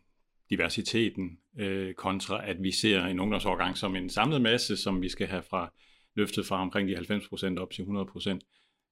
diversiteten, 0.50 1.38
øh, 1.58 1.94
kontra 1.94 2.48
at 2.48 2.62
vi 2.62 2.72
ser 2.72 3.04
en 3.04 3.20
ungdomsårgang 3.20 3.76
som 3.76 3.96
en 3.96 4.10
samlet 4.10 4.42
masse, 4.42 4.76
som 4.76 5.02
vi 5.02 5.08
skal 5.08 5.26
have 5.26 5.42
fra 5.42 5.72
løftet 6.16 6.46
fra 6.46 6.62
omkring 6.62 6.88
de 6.88 6.96
90% 6.96 7.58
op 7.58 7.70
til 7.70 7.82
100%. 7.82 8.38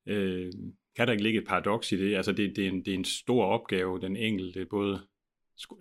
Øh, 0.07 0.53
kan 0.97 1.07
der 1.07 1.13
ikke 1.13 1.23
ligge 1.23 1.41
et 1.41 1.47
paradoks 1.47 1.93
i 1.93 1.97
det? 1.97 2.17
Altså 2.17 2.33
det, 2.33 2.57
det, 2.57 2.65
er 2.65 2.69
en, 2.69 2.85
det 2.85 2.89
er 2.89 2.99
en 2.99 3.05
stor 3.05 3.45
opgave, 3.45 4.01
den 4.01 4.17
enkelte 4.17 4.67
både 4.71 5.01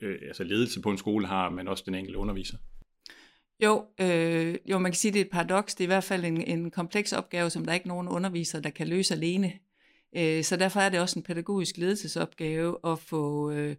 øh, 0.02 0.20
altså 0.28 0.44
ledelse 0.44 0.82
på 0.82 0.92
en 0.92 0.98
skole 0.98 1.28
har, 1.28 1.50
men 1.50 1.68
også 1.68 1.84
den 1.86 1.96
enkelte 1.96 2.20
underviser. 2.20 2.58
Jo, 3.64 3.86
øh, 4.02 4.56
jo, 4.66 4.80
man 4.80 4.92
kan 4.92 4.98
sige, 4.98 5.12
det 5.12 5.22
er 5.22 5.26
et 5.26 5.32
paradoks. 5.32 5.76
Det 5.76 5.84
er 5.84 5.86
i 5.86 5.94
hvert 5.96 6.04
fald 6.04 6.26
en, 6.26 6.42
en 6.42 6.72
kompleks 6.72 7.14
opgave, 7.14 7.50
som 7.50 7.64
der 7.64 7.72
er 7.72 7.76
ikke 7.76 7.88
nogen 7.88 8.08
underviser, 8.08 8.60
der 8.60 8.70
kan 8.70 8.88
løse 8.88 9.14
alene. 9.14 9.54
Øh, 10.18 10.44
så 10.44 10.58
derfor 10.58 10.80
er 10.80 10.90
det 10.90 11.00
også 11.00 11.20
en 11.20 11.24
pædagogisk 11.24 11.78
ledelsesopgave 11.78 12.78
at 12.84 13.00
få, 13.00 13.52
øh, 13.52 13.76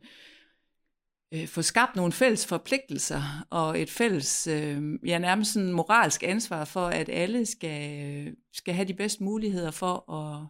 øh, 1.35 1.49
få 1.49 1.62
skabt 1.62 1.97
nogle 1.97 2.12
fælles 2.12 2.47
forpligtelser 2.47 3.47
og 3.50 3.80
et 3.80 3.90
fælles, 3.90 4.47
øh, 4.47 4.99
ja 5.06 5.18
nærmest 5.18 5.52
sådan 5.52 5.73
moralsk 5.73 6.23
ansvar 6.23 6.64
for, 6.64 6.87
at 6.87 7.08
alle 7.08 7.47
skal, 7.47 8.37
skal 8.52 8.75
have 8.75 8.88
de 8.88 8.94
bedste 8.94 9.25
muligheder 9.25 9.70
for 9.70 10.12
at, 10.12 10.47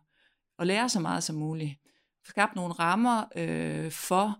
at 0.58 0.66
lære 0.66 0.88
så 0.88 1.00
meget 1.00 1.22
som 1.22 1.36
muligt. 1.36 1.74
Skabt 2.24 2.56
nogle 2.56 2.72
rammer 2.72 3.24
øh, 3.36 3.90
for, 3.90 4.38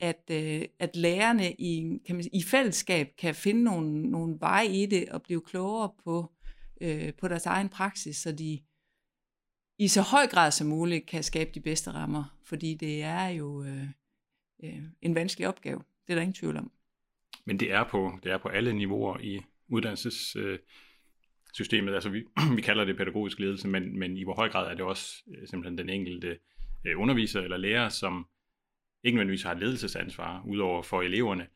at, 0.00 0.30
øh, 0.30 0.62
at 0.78 0.96
lærerne 0.96 1.52
i, 1.52 1.98
kan 2.06 2.16
man 2.16 2.22
sige, 2.22 2.36
i 2.36 2.42
fællesskab 2.42 3.08
kan 3.18 3.34
finde 3.34 3.64
nogle, 3.64 4.10
nogle 4.10 4.36
veje 4.40 4.66
i 4.66 4.86
det 4.86 5.08
og 5.08 5.22
blive 5.22 5.40
klogere 5.40 5.90
på, 6.04 6.32
øh, 6.80 7.14
på 7.14 7.28
deres 7.28 7.46
egen 7.46 7.68
praksis, 7.68 8.16
så 8.16 8.32
de 8.32 8.60
i 9.78 9.88
så 9.88 10.02
høj 10.02 10.26
grad 10.26 10.50
som 10.50 10.66
muligt 10.66 11.06
kan 11.06 11.22
skabe 11.22 11.50
de 11.54 11.60
bedste 11.60 11.90
rammer, 11.90 12.38
fordi 12.44 12.74
det 12.74 13.02
er 13.02 13.28
jo 13.28 13.64
øh, 13.64 13.88
øh, 14.62 14.82
en 15.02 15.14
vanskelig 15.14 15.48
opgave. 15.48 15.78
Det 15.78 16.12
er 16.12 16.14
der 16.14 16.22
ingen 16.22 16.34
tvivl 16.34 16.56
om. 16.56 16.72
Men 17.44 17.60
det 17.60 17.72
er 17.72 17.84
på, 17.84 18.18
det 18.22 18.32
er 18.32 18.38
på 18.38 18.48
alle 18.48 18.72
niveauer 18.72 19.18
i 19.20 19.40
uddannelsessystemet. 19.68 21.90
Øh, 21.90 21.94
altså 21.94 22.10
vi, 22.10 22.24
vi 22.56 22.62
kalder 22.62 22.84
det 22.84 22.96
pædagogisk 22.96 23.38
ledelse, 23.38 23.68
men, 23.68 23.98
men 23.98 24.16
i 24.16 24.24
hvor 24.24 24.34
høj 24.34 24.48
grad 24.48 24.70
er 24.70 24.74
det 24.74 24.84
også 24.84 25.22
øh, 25.30 25.48
simpelthen 25.48 25.78
den 25.78 25.90
enkelte 25.90 26.38
øh, 26.86 27.00
underviser 27.00 27.40
eller 27.40 27.56
lærer, 27.56 27.88
som 27.88 28.26
ikke 29.04 29.16
nødvendigvis 29.16 29.42
har 29.42 29.54
ledelsesansvar, 29.54 30.42
udover 30.46 30.82
for 30.82 31.02
eleverne. 31.02 31.46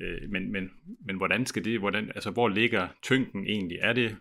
Øh, 0.00 0.30
men, 0.30 0.52
men, 0.52 0.70
men 1.06 1.16
hvordan 1.16 1.46
skal 1.46 1.64
det, 1.64 1.78
hvordan, 1.78 2.12
altså 2.14 2.30
hvor 2.30 2.48
ligger 2.48 2.88
tyngden 3.02 3.46
egentlig? 3.46 3.78
Er 3.80 3.92
det 3.92 4.16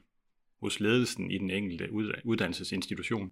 hos 0.62 0.79
ledelsen 0.79 1.31
i 1.31 1.38
den 1.38 1.51
enkelte 1.51 1.91
uddannelsesinstitution? 2.25 3.31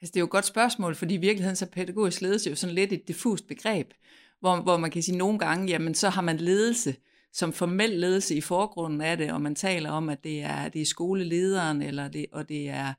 Altså 0.00 0.12
det 0.12 0.16
er 0.16 0.20
jo 0.20 0.24
et 0.24 0.30
godt 0.30 0.44
spørgsmål, 0.44 0.94
fordi 0.94 1.14
i 1.14 1.18
virkeligheden 1.18 1.56
så 1.56 1.64
er 1.64 1.68
pædagogisk 1.68 2.20
ledelse 2.20 2.50
jo 2.50 2.56
sådan 2.56 2.74
lidt 2.74 2.92
et 2.92 3.08
diffust 3.08 3.46
begreb, 3.46 3.92
hvor, 4.40 4.60
hvor 4.60 4.76
man 4.76 4.90
kan 4.90 5.02
sige 5.02 5.18
nogle 5.18 5.38
gange, 5.38 5.68
jamen 5.68 5.94
så 5.94 6.08
har 6.08 6.22
man 6.22 6.36
ledelse 6.36 6.96
som 7.32 7.52
formel 7.52 7.90
ledelse 7.90 8.34
i 8.34 8.40
forgrunden 8.40 9.00
af 9.00 9.16
det, 9.16 9.32
og 9.32 9.40
man 9.40 9.54
taler 9.54 9.90
om, 9.90 10.08
at 10.08 10.24
det 10.24 10.42
er, 10.42 10.68
det 10.68 10.82
er 10.82 10.86
skolelederen, 10.86 11.82
eller 11.82 12.08
det, 12.08 12.26
og 12.32 12.48
det 12.48 12.68
er 12.68 12.94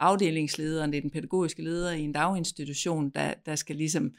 afdelingslederen, 0.00 0.92
det 0.92 0.96
er 0.96 1.02
den 1.02 1.10
pædagogiske 1.10 1.62
leder 1.62 1.92
i 1.92 2.00
en 2.00 2.12
daginstitution, 2.12 3.10
der, 3.10 3.34
der 3.46 3.56
skal 3.56 3.76
ligesom 3.76 4.12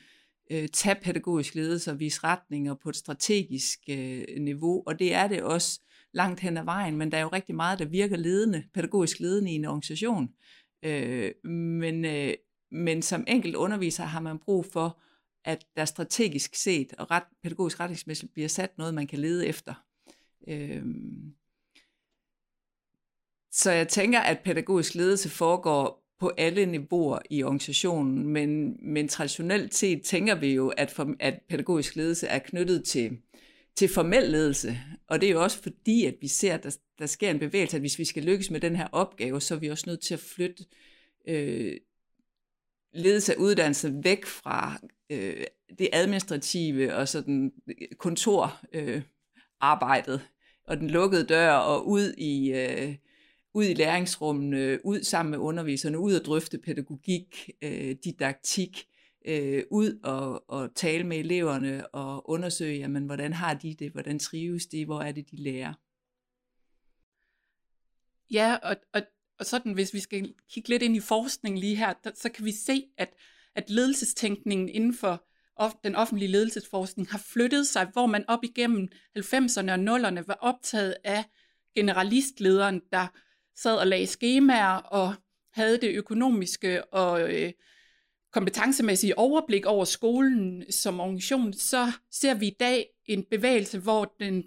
øh, 0.51 0.67
tage 0.67 0.95
pædagogisk 0.95 1.55
ledelse 1.55 1.91
og 1.91 1.99
vise 1.99 2.19
retninger 2.23 2.75
på 2.83 2.89
et 2.89 2.95
strategisk 2.95 3.79
øh, 3.89 4.23
niveau, 4.39 4.83
og 4.87 4.99
det 4.99 5.13
er 5.13 5.27
det 5.27 5.43
også 5.43 5.79
langt 6.13 6.39
hen 6.39 6.57
ad 6.57 6.63
vejen, 6.63 6.97
men 6.97 7.11
der 7.11 7.17
er 7.17 7.21
jo 7.21 7.27
rigtig 7.27 7.55
meget, 7.55 7.79
der 7.79 7.85
virker 7.85 8.17
ledende, 8.17 8.63
pædagogisk 8.73 9.19
ledende 9.19 9.51
i 9.51 9.55
en 9.55 9.65
organisation. 9.65 10.29
Øh, 10.83 11.31
men, 11.51 12.05
øh, 12.05 12.33
men 12.71 13.01
som 13.01 13.23
enkelt 13.27 13.55
underviser 13.55 14.03
har 14.03 14.19
man 14.19 14.39
brug 14.39 14.65
for, 14.65 14.99
at 15.45 15.65
der 15.75 15.85
strategisk 15.85 16.55
set 16.55 16.93
og 16.97 17.11
ret, 17.11 17.23
pædagogisk 17.43 17.79
retningsmæssigt 17.79 18.33
bliver 18.33 18.47
sat 18.47 18.77
noget, 18.77 18.93
man 18.93 19.07
kan 19.07 19.19
lede 19.19 19.47
efter. 19.47 19.73
Øh, 20.47 20.83
så 23.51 23.71
jeg 23.71 23.87
tænker, 23.87 24.19
at 24.19 24.39
pædagogisk 24.39 24.95
ledelse 24.95 25.29
foregår 25.29 26.05
på 26.19 26.31
alle 26.37 26.65
niveauer 26.65 27.19
i 27.29 27.43
organisationen, 27.43 28.27
men, 28.27 28.77
men 28.81 29.07
traditionelt 29.07 29.75
set 29.75 30.03
tænker 30.03 30.35
vi 30.35 30.53
jo, 30.53 30.69
at, 30.69 30.91
for, 30.91 31.15
at 31.19 31.41
pædagogisk 31.49 31.95
ledelse 31.95 32.27
er 32.27 32.39
knyttet 32.39 32.83
til, 32.83 33.17
til 33.75 33.89
formel 33.89 34.23
ledelse, 34.23 34.77
og 35.07 35.21
det 35.21 35.29
er 35.29 35.33
jo 35.33 35.43
også 35.43 35.61
fordi, 35.61 36.05
at 36.05 36.15
vi 36.21 36.27
ser, 36.27 36.53
at 36.53 36.63
der, 36.63 36.77
der 36.99 37.05
sker 37.05 37.31
en 37.31 37.39
bevægelse, 37.39 37.77
at 37.77 37.81
hvis 37.81 37.99
vi 37.99 38.05
skal 38.05 38.23
lykkes 38.23 38.51
med 38.51 38.59
den 38.59 38.75
her 38.75 38.87
opgave, 38.91 39.41
så 39.41 39.55
er 39.55 39.59
vi 39.59 39.69
også 39.69 39.83
nødt 39.87 40.01
til 40.01 40.13
at 40.13 40.19
flytte 40.19 40.65
øh, 41.27 41.77
ledelse 42.93 43.33
af 43.33 43.37
uddannelse 43.37 43.93
væk 44.03 44.25
fra 44.25 44.79
øh, 45.09 45.43
det 45.79 45.89
administrative 45.93 46.95
og 46.95 47.07
sådan 47.07 47.51
kontorarbejdet 47.97 50.13
øh, 50.13 50.19
øh 50.19 50.25
og 50.67 50.77
den 50.77 50.89
lukkede 50.89 51.25
dør 51.25 51.51
og 51.51 51.87
ud 51.87 52.13
i, 52.17 52.51
øh, 52.51 52.95
ud 53.53 53.65
i 53.65 53.73
læringsrummene, 53.73 54.85
ud 54.85 55.03
sammen 55.03 55.31
med 55.31 55.39
underviserne, 55.39 55.99
ud 55.99 56.13
og 56.13 56.25
drøfte 56.25 56.57
pædagogik, 56.57 57.49
øh, 57.61 57.95
didaktik, 58.03 58.87
øh, 59.27 59.63
ud 59.71 59.99
og, 60.03 60.49
og 60.49 60.75
tale 60.75 61.03
med 61.03 61.17
eleverne 61.17 61.87
og 61.87 62.29
undersøge, 62.29 62.77
jamen, 62.77 63.05
hvordan 63.05 63.33
har 63.33 63.53
de 63.53 63.73
det, 63.73 63.91
hvordan 63.91 64.19
trives 64.19 64.65
de, 64.65 64.85
hvor 64.85 65.01
er 65.01 65.11
det, 65.11 65.31
de 65.31 65.35
lærer. 65.35 65.73
Ja, 68.31 68.55
og, 68.63 68.75
og, 68.93 69.01
og 69.39 69.45
sådan, 69.45 69.73
hvis 69.73 69.93
vi 69.93 69.99
skal 69.99 70.33
kigge 70.49 70.69
lidt 70.69 70.81
ind 70.81 70.95
i 70.95 70.99
forskning 70.99 71.59
lige 71.59 71.75
her, 71.75 71.93
der, 72.03 72.11
så 72.15 72.29
kan 72.29 72.45
vi 72.45 72.51
se, 72.51 72.83
at, 72.97 73.13
at 73.55 73.69
ledelsestænkningen 73.69 74.69
inden 74.69 74.93
for 74.93 75.25
den 75.83 75.95
offentlige 75.95 76.31
ledelsesforskning 76.31 77.11
har 77.11 77.17
flyttet 77.17 77.67
sig, 77.67 77.85
hvor 77.93 78.05
man 78.05 78.25
op 78.27 78.43
igennem 78.43 78.87
90'erne 79.17 79.71
og 79.71 79.97
0'erne 79.97 80.23
var 80.27 80.37
optaget 80.41 80.95
af 81.03 81.25
generalistlederen, 81.75 82.81
der 82.91 83.07
sad 83.55 83.77
og 83.77 83.87
lagde 83.87 84.07
skemaer 84.07 84.77
og 84.77 85.15
havde 85.51 85.77
det 85.81 85.95
økonomiske 85.95 86.93
og 86.93 87.33
øh, 87.33 87.51
kompetencemæssige 88.35 89.17
overblik 89.17 89.65
over 89.65 89.85
skolen 89.85 90.71
som 90.71 90.99
organisation, 90.99 91.53
så 91.53 91.91
ser 92.11 92.33
vi 92.33 92.47
i 92.47 92.55
dag 92.59 92.89
en 93.05 93.23
bevægelse, 93.23 93.79
hvor 93.79 94.15
den 94.19 94.43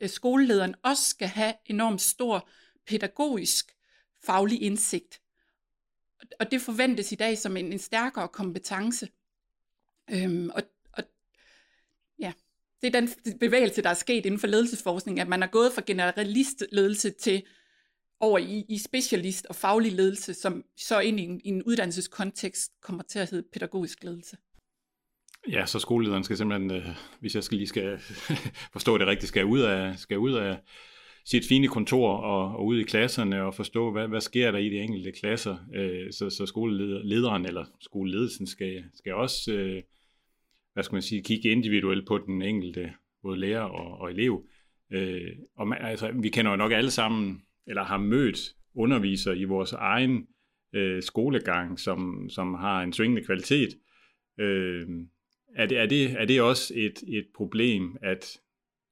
øh, 0.00 0.08
skolelederen 0.08 0.74
også 0.82 1.08
skal 1.08 1.28
have 1.28 1.54
enormt 1.66 2.00
stor 2.00 2.48
pædagogisk 2.86 3.76
faglig 4.24 4.62
indsigt. 4.62 5.20
Og 6.40 6.50
det 6.50 6.60
forventes 6.60 7.12
i 7.12 7.14
dag 7.14 7.38
som 7.38 7.56
en, 7.56 7.72
en 7.72 7.78
stærkere 7.78 8.28
kompetence. 8.28 9.08
Øhm, 10.10 10.50
og, 10.54 10.62
og 10.92 11.04
ja, 12.18 12.32
det 12.82 12.94
er 12.94 13.00
den 13.00 13.38
bevægelse, 13.40 13.82
der 13.82 13.90
er 13.90 13.94
sket 13.94 14.26
inden 14.26 14.40
for 14.40 14.46
ledelsesforskning, 14.46 15.20
at 15.20 15.28
man 15.28 15.42
er 15.42 15.46
gået 15.46 15.72
fra 15.72 15.82
generalistledelse 15.86 17.10
til 17.10 17.42
over 18.20 18.38
i, 18.38 18.64
i 18.68 18.78
specialist 18.78 19.46
og 19.46 19.54
faglig 19.54 19.92
ledelse, 19.92 20.34
som 20.34 20.64
så 20.76 21.00
ind 21.00 21.20
i 21.20 21.22
en, 21.22 21.40
i 21.44 21.48
en 21.48 21.62
uddannelseskontekst 21.62 22.72
kommer 22.82 23.02
til 23.02 23.18
at 23.18 23.30
hedde 23.30 23.48
pædagogisk 23.52 24.04
ledelse. 24.04 24.36
Ja, 25.50 25.66
så 25.66 25.78
skolelederen 25.78 26.24
skal 26.24 26.36
simpelthen, 26.36 26.70
øh, 26.70 26.88
hvis 27.20 27.34
jeg 27.34 27.44
skal 27.44 27.58
lige 27.58 27.68
skal 27.68 27.98
forstå 28.76 28.98
det 28.98 29.06
rigtigt, 29.06 29.28
skal 29.28 29.44
ud 29.44 29.60
af, 29.60 29.98
skal 29.98 30.18
ud 30.18 30.32
af 30.32 30.58
sit 31.24 31.44
fine 31.48 31.68
kontor 31.68 32.16
og, 32.16 32.56
og 32.56 32.66
ud 32.66 32.78
i 32.78 32.82
klasserne 32.82 33.42
og 33.42 33.54
forstå, 33.54 33.92
hvad, 33.92 34.08
hvad 34.08 34.20
sker 34.20 34.50
der 34.50 34.58
i 34.58 34.68
de 34.68 34.78
enkelte 34.78 35.12
klasser. 35.12 35.56
Øh, 35.74 36.12
så, 36.12 36.30
så 36.30 36.46
skolelederen 36.46 37.46
eller 37.46 37.64
skoleledelsen 37.80 38.46
skal, 38.46 38.84
skal 38.94 39.14
også, 39.14 39.52
øh, 39.52 39.82
hvad 40.72 40.84
skal 40.84 40.94
man 40.94 41.02
sige, 41.02 41.22
kigge 41.22 41.48
individuelt 41.48 42.06
på 42.06 42.18
den 42.18 42.42
enkelte 42.42 42.92
både 43.22 43.40
lærer 43.40 43.60
og, 43.60 44.00
og 44.00 44.10
elev. 44.10 44.46
Øh, 44.90 45.32
og 45.56 45.68
man, 45.68 45.78
altså, 45.80 46.10
vi 46.14 46.28
kender 46.28 46.50
jo 46.50 46.56
nok 46.56 46.72
alle 46.72 46.90
sammen 46.90 47.42
eller 47.66 47.82
har 47.82 47.98
mødt 47.98 48.38
undervisere 48.74 49.38
i 49.38 49.44
vores 49.44 49.72
egen 49.72 50.26
øh, 50.74 51.02
skolegang, 51.02 51.78
som, 51.78 52.28
som 52.28 52.54
har 52.54 52.82
en 52.82 52.92
svingende 52.92 53.24
kvalitet. 53.24 53.68
Øh, 54.40 54.86
er, 55.54 55.66
det, 55.66 55.78
er, 55.78 55.86
det, 55.86 56.12
er 56.20 56.24
det 56.24 56.42
også 56.42 56.74
et, 56.76 57.02
et 57.08 57.26
problem, 57.36 57.96
at 58.02 58.40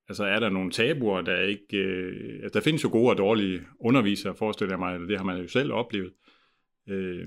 altså 0.08 0.24
er 0.24 0.40
der 0.40 0.48
nogle 0.48 0.70
tabuer, 0.70 1.22
der 1.22 1.40
ikke... 1.40 1.76
Øh, 1.76 2.42
altså 2.42 2.58
der 2.58 2.64
findes 2.64 2.84
jo 2.84 2.88
gode 2.92 3.10
og 3.10 3.18
dårlige 3.18 3.60
undervisere, 3.80 4.36
forestiller 4.36 4.72
jeg 4.72 4.78
mig, 4.78 5.08
det 5.08 5.16
har 5.16 5.24
man 5.24 5.40
jo 5.40 5.48
selv 5.48 5.72
oplevet. 5.72 6.12
Øh, 6.88 7.26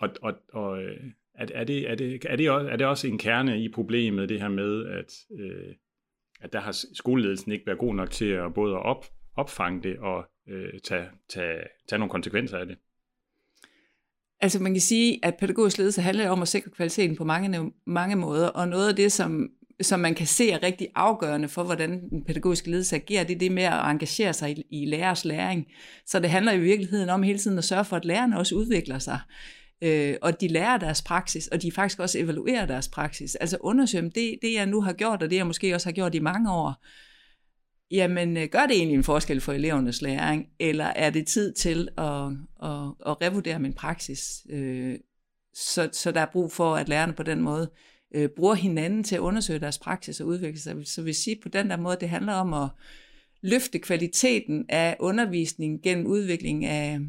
og 0.00 0.10
og, 0.22 0.34
og 0.52 0.82
øh, 0.82 0.96
er, 1.34 1.46
er, 1.54 1.64
det, 1.64 1.90
er, 1.90 1.94
det, 1.94 2.24
er, 2.26 2.36
det 2.36 2.50
også, 2.50 2.68
er 2.68 2.76
det 2.76 2.86
også 2.86 3.08
en 3.08 3.18
kerne 3.18 3.64
i 3.64 3.68
problemet, 3.68 4.28
det 4.28 4.40
her 4.40 4.48
med, 4.48 4.86
at, 4.86 5.12
øh, 5.40 5.74
at 6.40 6.52
der 6.52 6.60
har 6.60 6.76
skoleledelsen 6.94 7.52
ikke 7.52 7.66
været 7.66 7.78
god 7.78 7.94
nok 7.94 8.10
til 8.10 8.28
at 8.28 8.54
både 8.54 8.74
at 8.74 8.82
op, 8.82 9.04
opfange 9.36 9.82
det 9.82 9.98
og 9.98 10.31
øh, 10.48 10.80
tage, 10.84 11.06
tage, 11.28 11.58
tage 11.88 11.98
nogle 11.98 12.10
konsekvenser 12.10 12.58
af 12.58 12.66
det. 12.66 12.78
Altså 14.40 14.62
man 14.62 14.74
kan 14.74 14.80
sige, 14.80 15.18
at 15.22 15.34
pædagogisk 15.34 15.78
ledelse 15.78 16.02
handler 16.02 16.28
om 16.28 16.42
at 16.42 16.48
sikre 16.48 16.70
kvaliteten 16.70 17.16
på 17.16 17.24
mange, 17.24 17.72
mange 17.86 18.16
måder, 18.16 18.48
og 18.48 18.68
noget 18.68 18.88
af 18.88 18.96
det, 18.96 19.12
som, 19.12 19.50
som 19.80 20.00
man 20.00 20.14
kan 20.14 20.26
se 20.26 20.50
er 20.50 20.62
rigtig 20.62 20.88
afgørende 20.94 21.48
for, 21.48 21.62
hvordan 21.62 22.10
den 22.10 22.24
pædagogiske 22.24 22.70
ledelse 22.70 22.96
agerer, 22.96 23.24
det 23.24 23.34
er 23.34 23.38
det 23.38 23.52
med 23.52 23.62
at 23.62 23.90
engagere 23.90 24.32
sig 24.32 24.58
i, 24.58 24.64
i 24.70 24.86
lærers 24.86 25.24
læring. 25.24 25.66
Så 26.06 26.20
det 26.20 26.30
handler 26.30 26.52
i 26.52 26.60
virkeligheden 26.60 27.08
om 27.08 27.22
hele 27.22 27.38
tiden 27.38 27.58
at 27.58 27.64
sørge 27.64 27.84
for, 27.84 27.96
at 27.96 28.04
lærerne 28.04 28.38
også 28.38 28.54
udvikler 28.54 28.98
sig, 28.98 29.20
øh, 29.82 30.16
og 30.22 30.40
de 30.40 30.48
lærer 30.48 30.78
deres 30.78 31.02
praksis, 31.02 31.48
og 31.48 31.62
de 31.62 31.72
faktisk 31.72 32.00
også 32.00 32.18
evaluerer 32.18 32.66
deres 32.66 32.88
praksis. 32.88 33.34
Altså 33.34 33.56
undersøge, 33.60 34.10
det, 34.14 34.38
det 34.42 34.54
jeg 34.54 34.66
nu 34.66 34.80
har 34.80 34.92
gjort, 34.92 35.22
og 35.22 35.30
det 35.30 35.36
jeg 35.36 35.46
måske 35.46 35.74
også 35.74 35.86
har 35.86 35.92
gjort 35.92 36.14
i 36.14 36.20
mange 36.20 36.52
år, 36.52 36.84
jamen 37.92 38.36
øh, 38.36 38.48
gør 38.48 38.66
det 38.66 38.76
egentlig 38.76 38.96
en 38.96 39.04
forskel 39.04 39.40
for 39.40 39.52
elevernes 39.52 40.02
læring, 40.02 40.46
eller 40.60 40.84
er 40.84 41.10
det 41.10 41.26
tid 41.26 41.52
til 41.52 41.88
at, 41.98 42.26
at, 42.62 42.92
at 43.06 43.22
revurdere 43.22 43.58
min 43.58 43.72
praksis? 43.72 44.46
Øh, 44.50 44.98
så, 45.54 45.88
så 45.92 46.12
der 46.12 46.20
er 46.20 46.32
brug 46.32 46.52
for, 46.52 46.76
at 46.76 46.88
lærerne 46.88 47.12
på 47.12 47.22
den 47.22 47.40
måde 47.40 47.70
øh, 48.14 48.28
bruger 48.28 48.54
hinanden 48.54 49.04
til 49.04 49.14
at 49.14 49.20
undersøge 49.20 49.58
deres 49.58 49.78
praksis 49.78 50.20
og 50.20 50.26
udvikle 50.26 50.60
sig. 50.60 50.76
Så 50.84 51.02
vil 51.02 51.14
sige 51.14 51.40
på 51.42 51.48
den 51.48 51.70
der 51.70 51.76
måde, 51.76 51.96
det 52.00 52.08
handler 52.08 52.32
om 52.32 52.54
at 52.54 52.68
løfte 53.42 53.78
kvaliteten 53.78 54.64
af 54.68 54.96
undervisning 55.00 55.82
gennem 55.82 56.06
udvikling 56.06 56.64
af, 56.64 57.00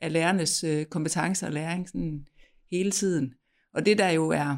af 0.00 0.12
lærernes 0.12 0.64
øh, 0.64 0.84
kompetencer 0.84 1.46
og 1.46 1.52
læring 1.52 1.88
sådan 1.88 2.26
hele 2.70 2.90
tiden. 2.90 3.34
Og 3.74 3.86
det 3.86 3.98
der 3.98 4.10
jo 4.10 4.28
er 4.28 4.56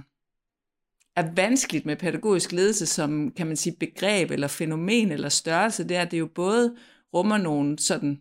er 1.16 1.32
vanskeligt 1.34 1.86
med 1.86 1.96
pædagogisk 1.96 2.52
ledelse 2.52 2.86
som, 2.86 3.32
kan 3.36 3.46
man 3.46 3.56
sige, 3.56 3.76
begreb 3.80 4.30
eller 4.30 4.48
fænomen 4.48 5.12
eller 5.12 5.28
størrelse, 5.28 5.88
det 5.88 5.96
er, 5.96 6.02
at 6.02 6.10
det 6.10 6.18
jo 6.18 6.28
både 6.34 6.76
rummer 7.14 7.38
nogle 7.38 7.78
sådan, 7.78 8.20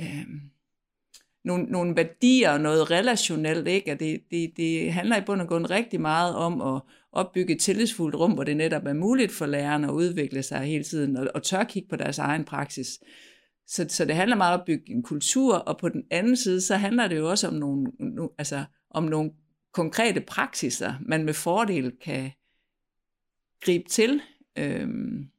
øh, 0.00 0.26
nogle, 1.44 1.64
nogle 1.64 1.96
værdier 1.96 2.50
og 2.50 2.60
noget 2.60 2.90
relationelt, 2.90 3.68
ikke? 3.68 3.92
Og 3.92 4.00
det, 4.00 4.20
det, 4.30 4.52
det 4.56 4.92
handler 4.92 5.16
i 5.16 5.24
bund 5.26 5.40
og 5.40 5.48
grund 5.48 5.70
rigtig 5.70 6.00
meget 6.00 6.34
om 6.34 6.60
at 6.60 6.80
opbygge 7.12 7.54
et 7.54 7.60
tillidsfuldt 7.60 8.16
rum, 8.16 8.32
hvor 8.32 8.44
det 8.44 8.56
netop 8.56 8.86
er 8.86 8.92
muligt 8.92 9.32
for 9.32 9.46
lærerne 9.46 9.86
at 9.86 9.92
udvikle 9.92 10.42
sig 10.42 10.60
hele 10.60 10.84
tiden 10.84 11.16
og, 11.16 11.28
og 11.34 11.42
tør 11.42 11.64
kigge 11.64 11.88
på 11.88 11.96
deres 11.96 12.18
egen 12.18 12.44
praksis. 12.44 13.00
så, 13.66 13.86
så 13.88 14.04
det 14.04 14.14
handler 14.14 14.36
meget 14.36 14.54
om 14.54 14.60
at 14.60 14.66
bygge 14.66 14.90
en 14.90 15.02
kultur, 15.02 15.54
og 15.54 15.78
på 15.78 15.88
den 15.88 16.04
anden 16.10 16.36
side, 16.36 16.60
så 16.60 16.76
handler 16.76 17.08
det 17.08 17.16
jo 17.16 17.30
også 17.30 17.48
om 17.48 17.54
nogle, 17.54 17.86
altså, 18.38 18.64
om 18.90 19.04
nogle 19.04 19.30
konkrete 19.72 20.20
praksiser, 20.20 20.94
man 21.00 21.24
med 21.24 21.34
fordel 21.34 21.96
kan 22.00 22.30
gribe 23.60 23.88
til 23.88 24.22
øhm, 24.58 25.30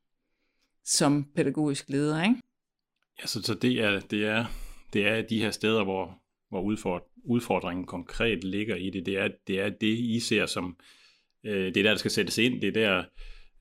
som 0.83 1.31
pædagogisk 1.35 1.89
leder. 1.89 2.23
Ikke? 2.23 2.35
Ja, 3.21 3.25
så, 3.25 3.41
så 3.41 3.53
det, 3.53 3.79
er, 3.79 3.99
det, 3.99 4.25
er, 4.25 4.45
det 4.93 5.07
er 5.07 5.21
de 5.21 5.39
her 5.39 5.51
steder, 5.51 5.83
hvor, 5.83 6.21
hvor 6.49 6.61
udfordringen 7.23 7.85
konkret 7.85 8.43
ligger 8.43 8.75
i 8.75 8.89
det. 8.89 9.05
Det 9.05 9.17
er 9.17 9.29
det, 9.47 9.59
er 9.59 9.69
det 9.69 9.97
I 9.97 10.19
ser 10.19 10.45
som, 10.45 10.77
øh, 11.43 11.65
det 11.65 11.77
er 11.77 11.83
der, 11.83 11.89
der 11.89 11.97
skal 11.97 12.11
sættes 12.11 12.37
ind. 12.37 12.61
Det 12.61 12.67
er 12.67 12.71
der, 12.71 13.03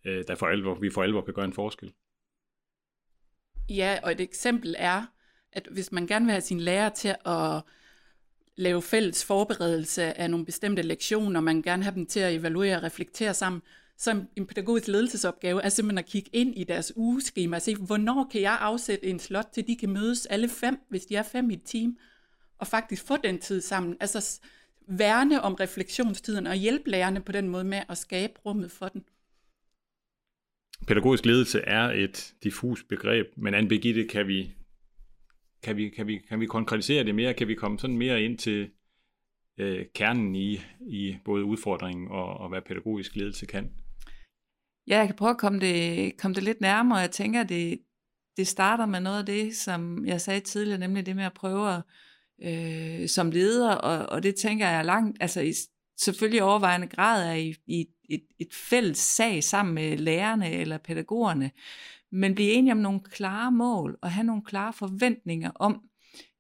øh, 0.05 0.25
der 0.29 0.35
for 0.35 0.47
alvor, 0.47 0.75
vi 0.75 0.91
for 0.91 1.03
alvor 1.03 1.21
kan 1.21 1.35
gøre 1.35 1.45
en 1.45 1.53
forskel. 1.53 1.93
Ja, 3.69 3.99
og 4.03 4.13
et 4.13 4.21
eksempel 4.21 4.75
er, 4.79 5.07
at 5.53 5.69
hvis 5.71 5.93
man 5.93 6.07
gerne 6.07 6.25
vil 6.25 6.33
have 6.33 6.41
sin 6.41 6.61
lærer 6.61 6.89
til 6.89 7.15
at 7.27 7.63
lave 8.61 8.83
fælles 8.83 9.25
forberedelse 9.25 10.19
af 10.19 10.31
nogle 10.31 10.47
bestemte 10.47 10.83
lektioner, 10.83 11.41
man 11.41 11.63
gerne 11.63 11.83
have 11.83 11.95
dem 11.95 12.07
til 12.07 12.21
at 12.21 12.35
evaluere 12.35 12.77
og 12.77 12.83
reflektere 12.83 13.35
sammen, 13.35 13.63
så 13.97 14.25
en 14.37 14.47
pædagogisk 14.47 14.89
ledelsesopgave 14.89 15.63
er 15.63 15.69
simpelthen 15.69 15.99
at 15.99 16.07
kigge 16.07 16.31
ind 16.33 16.59
i 16.59 16.65
deres 16.65 16.93
ugeskema 16.97 17.57
og 17.57 17.63
se, 17.63 17.77
hvornår 17.77 18.29
kan 18.33 18.41
jeg 18.41 18.59
afsætte 18.61 19.07
en 19.07 19.19
slot 19.19 19.49
til, 19.53 19.67
de 19.67 19.77
kan 19.77 19.91
mødes 19.91 20.27
alle 20.27 20.49
fem, 20.49 20.79
hvis 20.89 21.07
de 21.07 21.17
er 21.17 21.23
fem 21.23 21.51
i 21.51 21.55
et 21.55 21.63
team, 21.65 21.99
og 22.59 22.67
faktisk 22.67 23.07
få 23.07 23.17
den 23.17 23.39
tid 23.39 23.61
sammen. 23.61 23.97
Altså 24.01 24.41
værne 24.89 25.43
om 25.43 25.55
refleksionstiden 25.55 26.47
og 26.47 26.55
hjælpe 26.55 26.91
lærerne 26.91 27.21
på 27.21 27.33
den 27.33 27.49
måde 27.49 27.65
med 27.65 27.83
at 27.89 27.99
skabe 27.99 28.33
rummet 28.47 28.71
for 28.71 28.89
den. 28.89 29.05
Pædagogisk 30.87 31.27
ledelse 31.27 31.61
er 31.61 31.83
et 31.83 32.35
diffus 32.43 32.85
begreb, 32.85 33.27
men 33.37 33.55
Anne 33.55 33.69
Birgitte, 33.69 34.05
kan 34.05 34.29
vi, 34.29 34.55
kan 35.63 35.77
vi, 35.77 35.89
kan 35.89 36.07
vi, 36.07 36.19
kan 36.29 36.41
vi 36.41 36.47
konkretisere 36.47 37.05
det 37.05 37.15
mere? 37.15 37.35
Kan 37.35 37.49
vi 37.49 37.55
komme 37.55 37.79
sådan 37.79 37.99
mere 37.99 38.23
ind 38.23 38.39
til 38.39 38.71
øh, 39.59 39.87
kernen 39.95 40.35
i, 40.35 40.61
i 40.81 41.17
både 41.25 41.45
udfordringen 41.45 42.09
og, 42.09 42.27
og 42.27 42.49
hvad 42.49 42.61
pædagogisk 42.63 43.17
ledelse 43.17 43.47
kan? 43.47 43.71
Ja, 44.87 44.99
jeg 44.99 45.07
kan 45.07 45.17
prøve 45.17 45.31
at 45.31 45.39
komme 45.39 45.61
det, 45.61 46.17
komme 46.17 46.35
det 46.35 46.43
lidt 46.43 46.61
nærmere. 46.61 46.99
Jeg 46.99 47.11
tænker, 47.11 47.43
det, 47.43 47.81
det 48.37 48.47
starter 48.47 48.87
med 48.87 49.01
noget 49.01 49.19
af 49.19 49.27
det, 49.27 49.57
som 49.57 50.07
jeg 50.07 50.21
sagde 50.21 50.41
tidligere, 50.41 50.79
nemlig 50.79 51.07
det 51.07 51.17
med 51.17 51.25
at 51.25 51.33
prøve 51.33 51.75
at, 51.75 51.83
øh, 52.43 53.09
som 53.09 53.31
leder, 53.31 53.75
og, 53.75 54.07
og 54.07 54.23
det 54.23 54.35
tænker 54.35 54.69
jeg 54.69 54.85
langt, 54.85 55.17
altså 55.21 55.41
i 55.41 55.53
selvfølgelig 56.01 56.43
overvejende 56.43 56.87
grad 56.87 57.29
er 57.29 57.35
i, 57.35 57.55
i 57.67 57.87
et, 58.09 58.23
et 58.39 58.55
fælles 58.55 58.99
sag 58.99 59.45
sammen 59.45 59.75
med 59.75 59.99
lærerne 59.99 60.53
eller 60.53 60.79
pædagogerne, 60.79 61.51
men 62.13 62.35
blive 62.35 62.53
enige 62.53 62.73
om 62.73 62.79
nogle 62.79 63.01
klare 63.01 63.53
mål 63.53 63.99
og 64.03 64.11
have 64.13 64.25
nogle 64.25 64.43
klare 64.45 64.73
forventninger 64.73 65.51
om, 65.55 65.83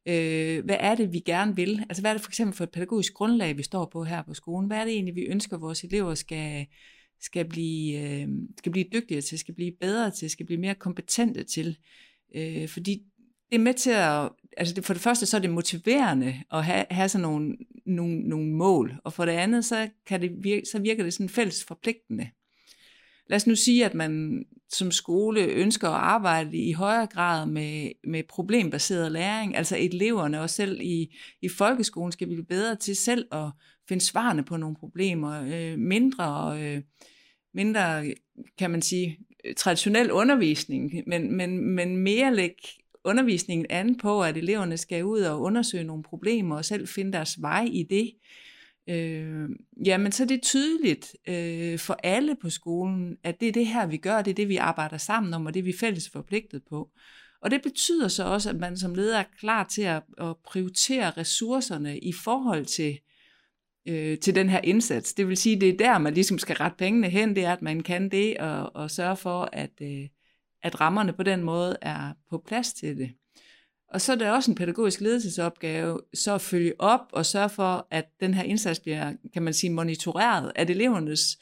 øh, 0.08 0.64
hvad 0.64 0.76
er 0.80 0.94
det, 0.94 1.12
vi 1.12 1.18
gerne 1.18 1.56
vil? 1.56 1.84
Altså 1.88 2.02
hvad 2.02 2.10
er 2.10 2.14
det 2.14 2.22
for 2.22 2.30
eksempel 2.30 2.56
for 2.56 2.64
et 2.64 2.70
pædagogisk 2.70 3.14
grundlag, 3.14 3.56
vi 3.56 3.62
står 3.62 3.88
på 3.92 4.04
her 4.04 4.22
på 4.22 4.34
skolen? 4.34 4.66
Hvad 4.66 4.78
er 4.78 4.84
det 4.84 4.92
egentlig, 4.92 5.14
vi 5.14 5.22
ønsker, 5.22 5.56
at 5.56 5.62
vores 5.62 5.84
elever 5.84 6.14
skal, 6.14 6.66
skal 7.20 7.48
blive, 7.48 8.00
øh, 8.00 8.28
skal 8.58 8.72
blive 8.72 8.86
dygtigere 8.92 9.22
til, 9.22 9.38
skal 9.38 9.54
blive 9.54 9.72
bedre 9.80 10.10
til, 10.10 10.30
skal 10.30 10.46
blive 10.46 10.60
mere 10.60 10.74
kompetente 10.74 11.44
til. 11.44 11.76
Øh, 12.34 12.68
fordi 12.68 13.02
det 13.50 13.56
er 13.56 13.62
med 13.62 13.74
til 13.74 13.90
at, 13.90 14.30
altså 14.56 14.74
det, 14.74 14.84
for 14.84 14.92
det 14.92 15.02
første 15.02 15.26
så 15.26 15.36
er 15.36 15.40
det 15.40 15.50
motiverende 15.50 16.34
at 16.52 16.64
have, 16.64 16.84
have 16.90 17.08
sådan 17.08 17.22
nogle, 17.22 17.56
nogle, 17.86 18.20
nogle 18.20 18.52
mål, 18.52 18.94
og 19.04 19.12
for 19.12 19.24
det 19.24 19.32
andet 19.32 19.64
så, 19.64 19.88
kan 20.06 20.22
det 20.22 20.30
virke, 20.44 20.66
så 20.72 20.78
virker 20.78 21.02
det 21.02 21.14
sådan 21.14 21.28
fælles 21.28 21.64
forpligtende. 21.64 22.30
Lad 23.30 23.36
os 23.36 23.46
nu 23.46 23.56
sige, 23.56 23.84
at 23.84 23.94
man 23.94 24.44
som 24.68 24.90
skole 24.90 25.42
ønsker 25.44 25.88
at 25.88 26.00
arbejde 26.00 26.56
i 26.56 26.72
højere 26.72 27.06
grad 27.06 27.46
med, 27.46 27.90
med 28.04 28.22
problembaseret 28.28 29.12
læring, 29.12 29.56
altså 29.56 29.76
eleverne 29.76 30.40
og 30.40 30.50
selv 30.50 30.80
i, 30.80 31.16
i 31.42 31.48
folkeskolen 31.48 32.12
skal 32.12 32.28
vi 32.28 32.34
blive 32.34 32.46
bedre 32.46 32.76
til 32.76 32.96
selv 32.96 33.26
at 33.32 33.50
finde 33.88 34.04
svarene 34.04 34.44
på 34.44 34.56
nogle 34.56 34.76
problemer, 34.76 35.42
øh, 35.42 35.78
mindre, 35.78 36.58
øh, 36.62 36.82
mindre, 37.54 38.14
kan 38.58 38.70
man 38.70 38.82
sige, 38.82 39.18
traditionel 39.56 40.12
undervisning, 40.12 40.92
men, 41.06 41.36
men, 41.36 41.74
men 41.74 41.96
mere 41.96 42.34
lægge 42.34 42.62
undervisningen 43.04 43.66
an 43.70 43.98
på, 43.98 44.22
at 44.22 44.36
eleverne 44.36 44.76
skal 44.76 45.04
ud 45.04 45.20
og 45.20 45.40
undersøge 45.40 45.84
nogle 45.84 46.02
problemer 46.02 46.56
og 46.56 46.64
selv 46.64 46.88
finde 46.88 47.12
deres 47.12 47.42
vej 47.42 47.68
i 47.72 47.82
det. 47.90 48.12
Øh, 48.14 48.49
øh, 48.88 49.48
jamen 49.86 50.12
så 50.12 50.22
er 50.22 50.26
det 50.26 50.42
tydeligt 50.42 51.16
øh, 51.28 51.78
for 51.78 51.96
alle 52.02 52.36
på 52.42 52.50
skolen, 52.50 53.16
at 53.24 53.40
det 53.40 53.48
er 53.48 53.52
det 53.52 53.66
her, 53.66 53.86
vi 53.86 53.96
gør, 53.96 54.22
det 54.22 54.30
er 54.30 54.34
det, 54.34 54.48
vi 54.48 54.56
arbejder 54.56 54.96
sammen 54.96 55.34
om, 55.34 55.46
og 55.46 55.54
det 55.54 55.60
er 55.60 55.64
vi 55.64 55.74
fælles 55.80 56.10
forpligtet 56.12 56.62
på. 56.70 56.90
Og 57.42 57.50
det 57.50 57.62
betyder 57.62 58.08
så 58.08 58.24
også, 58.24 58.50
at 58.50 58.56
man 58.56 58.76
som 58.76 58.94
leder 58.94 59.18
er 59.18 59.24
klar 59.38 59.64
til 59.64 59.82
at, 59.82 60.02
at 60.18 60.36
prioritere 60.44 61.10
ressourcerne 61.10 61.98
i 61.98 62.12
forhold 62.12 62.64
til 62.64 62.98
øh, 63.88 64.18
til 64.18 64.34
den 64.34 64.48
her 64.48 64.60
indsats. 64.64 65.14
Det 65.14 65.28
vil 65.28 65.36
sige, 65.36 65.60
det 65.60 65.68
er 65.68 65.76
der, 65.76 65.98
man 65.98 66.14
ligesom 66.14 66.38
skal 66.38 66.56
rette 66.56 66.76
pengene 66.76 67.08
hen, 67.08 67.36
det 67.36 67.44
er, 67.44 67.52
at 67.52 67.62
man 67.62 67.80
kan 67.82 68.08
det 68.10 68.36
og, 68.36 68.76
og 68.76 68.90
sørge 68.90 69.16
for, 69.16 69.48
at, 69.52 69.70
øh, 69.82 70.08
at 70.62 70.80
rammerne 70.80 71.12
på 71.12 71.22
den 71.22 71.42
måde 71.42 71.76
er 71.82 72.12
på 72.30 72.42
plads 72.46 72.72
til 72.72 72.96
det. 72.96 73.10
Og 73.90 74.00
så 74.00 74.12
er 74.12 74.16
det 74.16 74.30
også 74.30 74.50
en 74.50 74.54
pædagogisk 74.54 75.00
ledelsesopgave, 75.00 76.00
så 76.14 76.34
at 76.34 76.40
følge 76.40 76.80
op 76.80 77.00
og 77.12 77.26
sørge 77.26 77.48
for, 77.48 77.86
at 77.90 78.04
den 78.20 78.34
her 78.34 78.42
indsats 78.42 78.80
bliver, 78.80 79.12
kan 79.32 79.42
man 79.42 79.54
sige, 79.54 79.70
monitoreret, 79.70 80.52
at 80.54 80.70
elevernes 80.70 81.38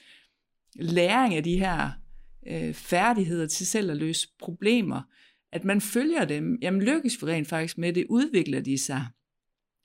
læring 0.75 1.35
af 1.35 1.45
de 1.45 1.59
her 1.59 1.91
øh, 2.47 2.75
færdigheder 2.75 3.47
til 3.47 3.67
selv 3.67 3.91
at 3.91 3.97
løse 3.97 4.29
problemer, 4.39 5.03
at 5.53 5.65
man 5.65 5.81
følger 5.81 6.25
dem. 6.25 6.59
Jamen 6.63 6.83
lykkes 6.83 7.23
vi 7.23 7.27
rent 7.27 7.49
faktisk 7.49 7.79
med 7.79 7.93
det, 7.93 8.07
udvikler 8.09 8.61
de 8.61 8.79
sig 8.79 9.07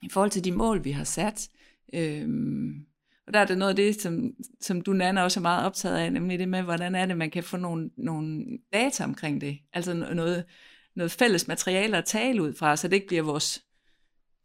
i 0.02 0.10
forhold 0.10 0.32
til 0.32 0.44
de 0.44 0.52
mål, 0.52 0.84
vi 0.84 0.92
har 0.92 1.04
sat. 1.04 1.50
Øhm, 1.94 2.86
og 3.28 3.34
der 3.34 3.40
er 3.40 3.46
det 3.46 3.58
noget 3.58 3.70
af 3.70 3.76
det, 3.76 4.02
som, 4.02 4.32
som 4.62 4.82
du, 4.82 4.94
Nana, 4.94 5.24
også 5.24 5.40
er 5.40 5.42
meget 5.42 5.66
optaget 5.66 5.98
af, 5.98 6.14
nemlig 6.14 6.40
det 6.40 6.50
med, 6.50 6.62
hvordan 6.62 6.96
er 6.96 7.06
det, 7.06 7.18
man 7.18 7.32
kan 7.32 7.44
få 7.44 7.58
nogle, 7.58 7.90
nogle 7.98 8.46
data 8.74 9.04
omkring 9.04 9.42
det. 9.42 9.58
Altså 9.74 9.94
noget, 9.94 10.46
noget 10.96 11.12
fælles 11.12 11.48
materiale 11.48 11.98
at 11.98 12.06
tale 12.06 12.42
ud 12.42 12.54
fra, 12.54 12.76
så 12.76 12.88
det 12.88 12.96
ikke 12.96 13.08
bliver 13.08 13.24
vores 13.24 13.64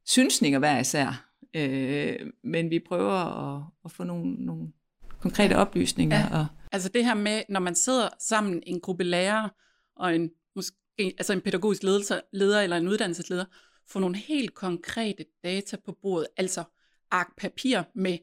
synsninger 0.06 0.58
hver 0.58 0.78
især. 0.80 1.30
Øh, 1.54 2.16
men 2.44 2.70
vi 2.70 2.78
prøver 2.88 3.12
at, 3.12 3.62
at 3.84 3.92
få 3.92 4.04
nogle, 4.04 4.34
nogle 4.34 4.68
konkrete 5.20 5.56
oplysninger. 5.56 6.18
Ja. 6.18 6.38
Og... 6.38 6.46
Altså 6.72 6.88
det 6.88 7.04
her 7.04 7.14
med, 7.14 7.42
når 7.48 7.60
man 7.60 7.74
sidder 7.74 8.08
sammen 8.18 8.62
en 8.66 8.80
gruppe 8.80 9.04
lærere 9.04 9.50
og 9.96 10.14
en, 10.14 10.30
måske, 10.56 10.76
altså 10.98 11.32
en 11.32 11.40
pædagogisk 11.40 11.82
ledelse, 11.82 12.20
leder 12.32 12.60
eller 12.60 12.76
en 12.76 12.88
uddannelsesleder, 12.88 13.44
få 13.88 13.98
nogle 13.98 14.16
helt 14.16 14.54
konkrete 14.54 15.24
data 15.44 15.76
på 15.84 15.98
bordet, 16.02 16.26
altså 16.36 16.64
ark 17.10 17.28
papir 17.38 17.82
med 17.94 18.18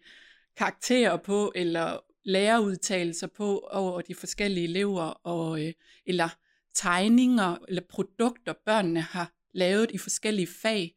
karakterer 0.57 1.17
på, 1.17 1.51
eller 1.55 1.97
lærerudtalelser 2.25 3.27
på 3.27 3.67
over 3.71 4.01
de 4.01 4.15
forskellige 4.15 4.63
elever, 4.63 5.03
og, 5.03 5.65
øh, 5.65 5.73
eller 6.05 6.29
tegninger 6.75 7.57
eller 7.67 7.81
produkter, 7.89 8.53
børnene 8.65 9.01
har 9.01 9.33
lavet 9.53 9.91
i 9.91 9.97
forskellige 9.97 10.47
fag. 10.47 10.95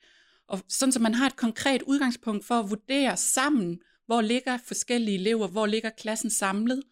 Og 0.48 0.60
sådan, 0.68 0.92
så 0.92 1.00
man 1.00 1.14
har 1.14 1.26
et 1.26 1.36
konkret 1.36 1.82
udgangspunkt 1.82 2.44
for 2.44 2.54
at 2.54 2.70
vurdere 2.70 3.16
sammen, 3.16 3.80
hvor 4.06 4.20
ligger 4.20 4.58
forskellige 4.66 5.18
elever, 5.18 5.48
hvor 5.48 5.66
ligger 5.66 5.90
klassen 5.90 6.30
samlet, 6.30 6.82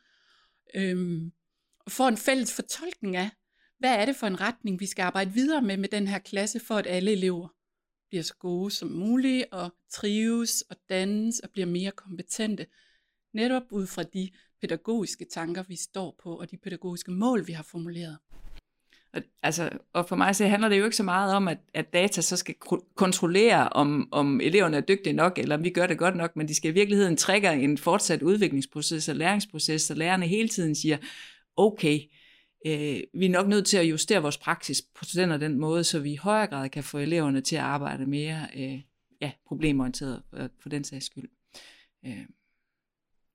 øhm, 0.75 1.33
og 1.81 1.93
får 1.93 2.09
en 2.09 2.17
fælles 2.17 2.55
fortolkning 2.55 3.17
af, 3.17 3.31
hvad 3.79 3.95
er 3.95 4.05
det 4.05 4.17
for 4.17 4.27
en 4.27 4.41
retning, 4.41 4.81
vi 4.81 4.87
skal 4.87 5.03
arbejde 5.03 5.33
videre 5.33 5.63
med 5.63 5.77
med 5.77 5.89
den 5.89 6.09
her 6.09 6.19
klasse, 6.19 6.61
for 6.61 6.75
at 6.75 6.87
alle 6.87 7.13
elever 7.13 7.49
bliver 8.09 8.23
så 8.23 8.35
gode 8.35 8.71
som 8.71 8.89
muligt, 8.89 9.47
og 9.53 9.75
trives 9.93 10.63
og 10.63 10.77
dannes 10.89 11.41
og 11.41 11.51
bliver 11.51 11.67
mere 11.67 11.91
kompetente, 11.91 12.67
netop 13.35 13.63
ud 13.71 13.87
fra 13.87 14.03
de 14.03 14.31
pædagogiske 14.61 15.25
tanker, 15.25 15.63
vi 15.63 15.77
står 15.77 16.17
på, 16.23 16.39
og 16.39 16.51
de 16.51 16.57
pædagogiske 16.57 17.11
mål, 17.11 17.47
vi 17.47 17.53
har 17.53 17.63
formuleret. 17.63 18.19
Altså, 19.43 19.71
og 19.93 20.09
for 20.09 20.17
mig 20.17 20.37
så 20.37 20.47
handler 20.47 20.69
det 20.69 20.79
jo 20.79 20.85
ikke 20.85 20.97
så 20.97 21.03
meget 21.03 21.35
om, 21.35 21.49
at, 21.49 21.59
at 21.75 21.93
data 21.93 22.21
så 22.21 22.37
skal 22.37 22.55
kontrollere, 22.95 23.69
om, 23.69 24.09
om 24.13 24.41
eleverne 24.41 24.77
er 24.77 24.81
dygtige 24.81 25.13
nok, 25.13 25.39
eller 25.39 25.57
om 25.57 25.65
vi 25.65 25.71
gør 25.71 25.87
det 25.87 25.99
godt 25.99 26.17
nok, 26.17 26.37
men 26.37 26.49
de 26.49 26.55
skal 26.55 26.71
i 26.71 26.75
virkeligheden 26.75 27.17
trigge 27.17 27.53
en 27.53 27.79
fortsat 27.79 28.23
udviklingsproces 28.23 29.09
og 29.09 29.17
læringsproces, 29.17 29.83
så 29.83 29.95
lærerne 29.95 30.27
hele 30.27 30.49
tiden 30.49 30.75
siger, 30.75 30.97
okay, 31.57 32.01
øh, 32.67 33.01
vi 33.15 33.27
er 33.27 33.31
nok 33.31 33.49
nødt 33.49 33.67
til 33.67 33.77
at 33.77 33.85
justere 33.85 34.23
vores 34.23 34.39
praksis 34.39 34.83
på 34.83 35.05
den 35.15 35.31
og 35.31 35.41
den 35.41 35.59
måde, 35.59 35.85
så 35.85 36.01
vi 36.01 36.13
i 36.13 36.17
højere 36.17 36.47
grad 36.47 36.69
kan 36.69 36.85
få 36.85 36.99
eleverne 36.99 37.41
til 37.41 37.57
at 37.57 37.63
arbejde 37.63 38.07
mere 38.07 38.47
øh, 38.57 38.81
ja, 39.21 39.33
problemorienteret 39.47 40.23
for, 40.61 40.69
den 40.69 40.85
sags 40.85 41.07
skyld. 41.07 41.29
Øh. 42.07 42.27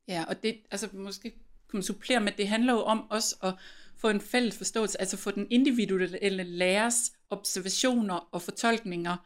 Ja, 0.07 0.23
og 0.27 0.43
det, 0.43 0.57
altså 0.71 0.87
måske 0.93 1.31
kunne 1.67 1.77
man 1.77 1.83
supplere 1.83 2.19
med, 2.19 2.31
det 2.37 2.47
handler 2.47 2.73
jo 2.73 2.79
om 2.79 3.11
også 3.11 3.35
at 3.43 3.53
få 4.01 4.09
en 4.09 4.21
fælles 4.21 4.57
forståelse, 4.57 5.01
altså 5.01 5.17
få 5.17 5.31
den 5.31 5.47
individuelle 5.49 6.43
lærers 6.43 7.11
observationer 7.29 8.29
og 8.31 8.41
fortolkninger 8.41 9.17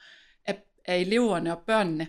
af, 0.46 0.64
af 0.86 0.98
eleverne 0.98 1.58
og 1.58 1.64
børnene 1.68 2.08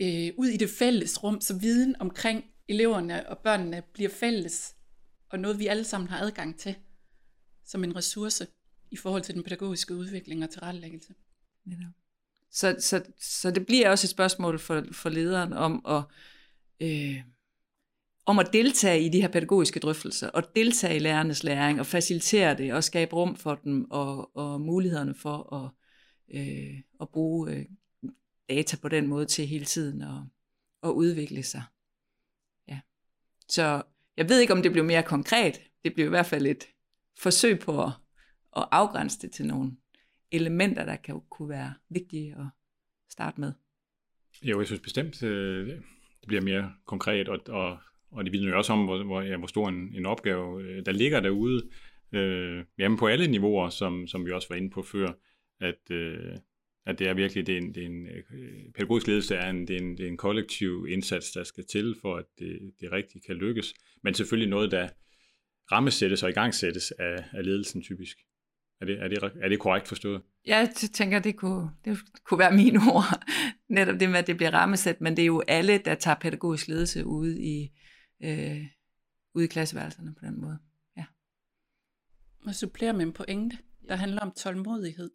øh, 0.00 0.30
ud 0.36 0.46
i 0.46 0.56
det 0.56 0.70
fælles 0.70 1.22
rum, 1.22 1.40
så 1.40 1.58
viden 1.58 1.96
omkring 2.00 2.44
eleverne 2.68 3.28
og 3.28 3.38
børnene 3.38 3.82
bliver 3.92 4.10
fælles, 4.10 4.74
og 5.30 5.38
noget 5.38 5.58
vi 5.58 5.66
alle 5.66 5.84
sammen 5.84 6.08
har 6.08 6.18
adgang 6.18 6.58
til 6.58 6.74
som 7.64 7.84
en 7.84 7.96
ressource. 7.96 8.46
i 8.90 8.96
forhold 8.96 9.22
til 9.22 9.34
den 9.34 9.42
pædagogiske 9.42 9.94
udvikling 9.94 10.44
og 10.44 10.50
tilrettelæggelse. 10.50 11.14
Så, 12.50 12.76
så, 12.78 13.04
så 13.20 13.50
det 13.50 13.66
bliver 13.66 13.90
også 13.90 14.06
et 14.06 14.10
spørgsmål 14.10 14.58
for, 14.58 14.84
for 14.92 15.08
lederen 15.08 15.52
om 15.52 15.84
at, 15.88 16.02
øh, 16.80 17.22
om 18.26 18.38
at 18.38 18.52
deltage 18.52 19.02
i 19.02 19.08
de 19.08 19.20
her 19.20 19.28
pædagogiske 19.28 19.80
drøftelser, 19.80 20.28
og 20.28 20.42
deltage 20.56 20.96
i 20.96 20.98
lærernes 20.98 21.44
læring, 21.44 21.80
og 21.80 21.86
facilitere 21.86 22.56
det, 22.56 22.72
og 22.72 22.84
skabe 22.84 23.16
rum 23.16 23.36
for 23.36 23.54
dem, 23.54 23.90
og, 23.90 24.36
og 24.36 24.60
mulighederne 24.60 25.14
for 25.14 25.54
at, 25.54 25.70
øh, 26.40 26.80
at 27.00 27.08
bruge 27.08 27.52
øh, 27.52 27.64
data 28.48 28.76
på 28.82 28.88
den 28.88 29.06
måde 29.06 29.26
til 29.26 29.46
hele 29.46 29.64
tiden 29.64 30.02
at, 30.02 30.20
at 30.82 30.90
udvikle 30.90 31.42
sig. 31.42 31.62
Ja. 32.68 32.80
Så 33.48 33.82
jeg 34.16 34.28
ved 34.28 34.40
ikke, 34.40 34.52
om 34.52 34.62
det 34.62 34.72
blev 34.72 34.84
mere 34.84 35.02
konkret. 35.02 35.60
Det 35.84 35.94
blev 35.94 36.06
i 36.06 36.08
hvert 36.08 36.26
fald 36.26 36.46
et 36.46 36.64
forsøg 37.18 37.58
på 37.58 37.82
at, 37.82 37.92
at 38.56 38.68
afgrænse 38.70 39.18
det 39.18 39.32
til 39.32 39.46
nogle 39.46 39.76
elementer, 40.32 40.84
der 40.84 40.96
kan 40.96 41.20
kunne 41.30 41.48
være 41.48 41.74
vigtige 41.88 42.32
at 42.32 42.46
starte 43.10 43.40
med. 43.40 43.52
Jo, 44.42 44.58
jeg 44.58 44.66
synes 44.66 44.82
bestemt, 44.82 45.22
øh, 45.22 45.68
det 46.20 46.26
bliver 46.26 46.42
mere 46.42 46.72
konkret, 46.86 47.28
og, 47.28 47.38
og, 47.48 47.78
og 48.14 48.24
det 48.24 48.32
vidner 48.32 48.50
jo 48.50 48.56
også 48.58 48.72
om, 48.72 48.84
hvor, 48.84 49.04
hvor, 49.04 49.20
ja, 49.20 49.36
hvor 49.36 49.46
stor 49.46 49.68
en, 49.68 49.94
en 49.94 50.06
opgave, 50.06 50.62
øh, 50.62 50.86
der 50.86 50.92
ligger 50.92 51.20
derude, 51.20 51.68
øh, 52.12 52.64
jamen 52.78 52.98
på 52.98 53.06
alle 53.06 53.26
niveauer, 53.26 53.68
som, 53.68 54.06
som 54.06 54.26
vi 54.26 54.32
også 54.32 54.48
var 54.50 54.56
inde 54.56 54.70
på 54.70 54.82
før, 54.82 55.12
at, 55.60 55.90
øh, 55.90 56.36
at 56.86 56.98
det 56.98 57.08
er 57.08 57.14
virkelig, 57.14 57.46
det 57.46 57.54
er 57.54 57.58
en, 57.58 57.74
det 57.74 57.82
er 57.82 57.86
en 57.86 58.06
øh, 58.06 58.72
pædagogisk 58.74 59.06
ledelse 59.06 59.34
er 59.34 59.50
en, 59.50 59.68
det 59.68 59.76
er 59.76 59.80
en, 59.80 59.96
det 59.98 60.04
er 60.04 60.08
en 60.08 60.16
kollektiv 60.16 60.86
indsats, 60.88 61.30
der 61.30 61.44
skal 61.44 61.64
til, 61.64 61.96
for 62.00 62.16
at 62.16 62.24
det, 62.38 62.72
det 62.80 62.92
rigtigt 62.92 63.26
kan 63.26 63.36
lykkes. 63.36 63.74
Men 64.02 64.14
selvfølgelig 64.14 64.50
noget, 64.50 64.70
der 64.70 64.88
rammesættes 65.72 66.22
og 66.22 66.30
igangsættes 66.30 66.90
af, 66.90 67.24
af 67.32 67.44
ledelsen 67.44 67.82
typisk. 67.82 68.18
Er 68.80 68.86
det, 68.86 69.02
er, 69.02 69.08
det, 69.08 69.32
er 69.42 69.48
det 69.48 69.58
korrekt 69.58 69.88
forstået? 69.88 70.22
Jeg 70.46 70.70
tænker, 70.94 71.18
det 71.18 71.36
kunne, 71.36 71.70
det 71.84 71.98
kunne 72.24 72.38
være 72.38 72.56
mine 72.56 72.78
ord. 72.94 73.04
Netop 73.68 74.00
det 74.00 74.10
med, 74.10 74.18
at 74.18 74.26
det 74.26 74.36
bliver 74.36 74.54
rammesat, 74.54 75.00
men 75.00 75.16
det 75.16 75.22
er 75.22 75.26
jo 75.26 75.42
alle, 75.48 75.78
der 75.78 75.94
tager 75.94 76.14
pædagogisk 76.14 76.68
ledelse 76.68 77.06
ude 77.06 77.42
i, 77.42 77.70
øh, 78.24 78.66
ude 79.34 79.44
i 79.44 79.48
klasseværelserne 79.48 80.14
på 80.14 80.26
den 80.26 80.40
måde. 80.40 80.58
Ja. 80.96 81.04
Og 82.46 82.54
supplerer 82.54 82.92
med 82.92 83.02
en 83.02 83.12
pointe, 83.12 83.58
der 83.88 83.96
handler 83.96 84.20
om 84.20 84.32
tålmodighed. 84.32 85.10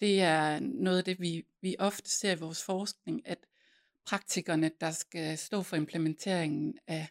Det 0.00 0.20
er 0.20 0.60
noget 0.60 0.98
af 0.98 1.04
det, 1.04 1.20
vi, 1.20 1.46
vi 1.60 1.76
ofte 1.78 2.10
ser 2.10 2.32
i 2.32 2.38
vores 2.38 2.62
forskning, 2.62 3.26
at 3.26 3.46
praktikerne, 4.06 4.70
der 4.80 4.90
skal 4.90 5.38
stå 5.38 5.62
for 5.62 5.76
implementeringen 5.76 6.78
af 6.86 7.08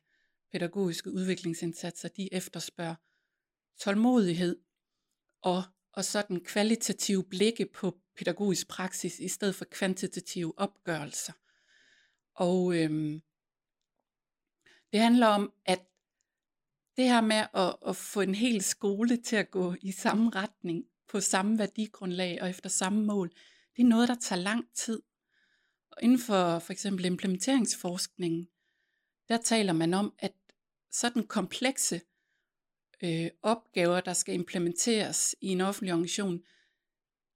pædagogiske 0.52 1.12
udviklingsindsatser, 1.12 2.10
de 2.10 2.34
efterspørger 2.34 2.96
tålmodighed 3.80 4.60
og, 5.42 5.64
og 5.92 6.06
sådan 6.06 6.44
kvalitative 6.44 7.24
blikke 7.24 7.66
på 7.74 7.98
pædagogisk 8.18 8.68
praksis 8.68 9.20
i 9.20 9.28
stedet 9.28 9.56
for 9.56 9.66
kvantitative 9.66 10.54
opgørelser. 10.58 11.34
Og 12.34 12.76
øhm, 12.76 13.22
det 14.96 15.04
handler 15.04 15.28
om, 15.28 15.54
at 15.66 15.80
det 16.98 17.06
her 17.06 17.22
med 17.22 17.46
at, 17.54 17.76
at 17.88 17.96
få 17.96 18.22
en 18.22 18.36
hel 18.36 18.62
skole 18.62 19.18
til 19.18 19.36
at 19.36 19.52
gå 19.52 19.76
i 19.82 19.92
samme 19.92 20.30
retning, 20.30 20.86
på 21.08 21.20
samme 21.20 21.58
værdigrundlag 21.58 22.42
og 22.42 22.50
efter 22.50 22.70
samme 22.70 23.06
mål, 23.06 23.30
det 23.76 23.82
er 23.82 23.88
noget, 23.88 24.08
der 24.08 24.16
tager 24.16 24.42
lang 24.42 24.66
tid. 24.74 25.02
Og 25.92 25.98
inden 26.04 26.20
for 26.20 26.60
for 26.60 26.74
eksempel 26.74 27.06
implementeringsforskningen, 27.06 28.48
der 29.30 29.38
taler 29.38 29.74
man 29.74 29.94
om, 29.94 30.14
at 30.20 30.34
sådan 30.92 31.28
komplekse 31.28 32.02
øh, 33.04 33.30
opgaver, 33.42 34.02
der 34.02 34.14
skal 34.14 34.36
implementeres 34.36 35.36
i 35.42 35.48
en 35.48 35.62
offentlig 35.62 35.94
organisation, 35.94 36.42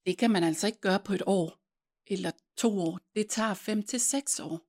det 0.06 0.18
kan 0.18 0.32
man 0.32 0.44
altså 0.44 0.68
ikke 0.68 0.82
gøre 0.82 1.00
på 1.00 1.14
et 1.14 1.24
år 1.26 1.60
eller 2.08 2.32
to 2.58 2.80
år. 2.80 3.00
Det 3.16 3.30
tager 3.30 3.54
fem 3.54 3.84
til 3.84 4.00
seks 4.00 4.40
år. 4.40 4.62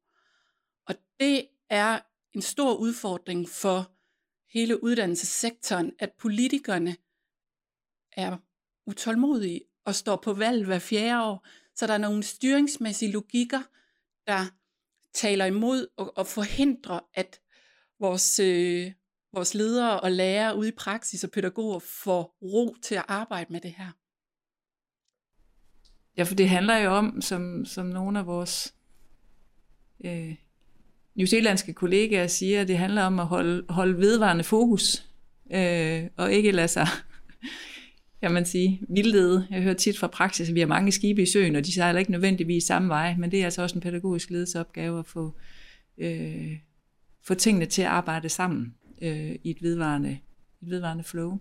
Og 0.87 0.95
det 1.21 1.49
er 1.69 2.01
en 2.35 2.43
stor 2.43 2.75
udfordring 2.75 3.49
for 3.49 3.93
hele 4.53 4.85
uddannelsessektoren, 4.85 5.93
at 5.99 6.13
politikerne 6.19 6.97
er 8.13 8.37
utålmodige 8.87 9.61
og 9.85 9.95
står 9.95 10.17
på 10.17 10.33
valg 10.33 10.67
hver 10.67 10.79
fjerde 10.79 11.25
år. 11.25 11.47
Så 11.75 11.87
der 11.87 11.95
er 11.95 11.99
nogle 11.99 12.23
styringsmæssige 12.23 13.13
logikker, 13.13 13.63
der 14.27 14.47
taler 15.13 15.45
imod 15.45 15.87
og, 15.97 16.19
og 16.19 16.27
forhindrer, 16.27 17.01
at 17.15 17.41
vores, 17.99 18.39
øh, 18.39 18.93
vores 19.33 19.55
ledere 19.55 20.01
og 20.01 20.13
lærere 20.13 20.57
ude 20.57 20.69
i 20.69 20.73
praksis 20.77 21.25
og 21.25 21.31
pædagoger 21.31 21.79
får 21.79 22.37
ro 22.43 22.77
til 22.83 22.95
at 22.95 23.05
arbejde 23.09 23.53
med 23.53 23.61
det 23.61 23.73
her. 23.73 23.91
Ja, 26.17 26.23
for 26.23 26.35
det 26.35 26.49
handler 26.49 26.77
jo 26.77 26.91
om, 26.91 27.21
som, 27.21 27.65
som 27.65 27.87
nogle 27.87 28.19
af 28.19 28.27
vores 28.27 28.75
øh, 30.05 30.37
newzealandske 31.15 31.73
kollegaer 31.73 32.27
siger, 32.27 32.65
det 32.65 32.79
handler 32.79 33.03
om 33.03 33.21
at 33.21 33.27
holde, 33.27 33.65
holde 33.69 33.99
vedvarende 33.99 34.45
fokus, 34.45 35.07
øh, 35.53 36.05
og 36.17 36.33
ikke 36.33 36.51
lade 36.51 36.69
sig 36.69 36.87
kan 38.23 38.33
man 38.33 38.47
sige, 38.47 38.81
vildlede. 38.89 39.47
Jeg 39.51 39.63
hører 39.63 39.75
tit 39.75 39.99
fra 39.99 40.07
praksis, 40.07 40.49
at 40.49 40.55
vi 40.55 40.61
har 40.61 40.67
mange 40.67 40.93
skibe 40.93 41.23
i 41.23 41.27
søen, 41.27 41.57
og 41.57 41.67
de 41.67 41.73
sejler 41.73 41.99
ikke 41.99 42.11
nødvendigvis 42.11 42.65
samme 42.65 42.89
vej, 42.89 43.17
men 43.17 43.31
det 43.31 43.41
er 43.41 43.45
altså 43.45 43.63
også 43.63 43.75
en 43.75 43.81
pædagogisk 43.81 44.31
ledelsesopgave 44.31 44.99
at 44.99 45.07
få, 45.07 45.37
øh, 45.99 46.57
få 47.23 47.35
tingene 47.35 47.67
til 47.67 47.83
at 47.83 47.89
arbejde 47.89 48.29
sammen 48.29 48.75
øh, 49.03 49.35
i 49.45 49.51
et 49.51 49.63
vedvarende, 49.63 50.19
et 50.63 50.71
vedvarende 50.71 51.05
flow. 51.05 51.39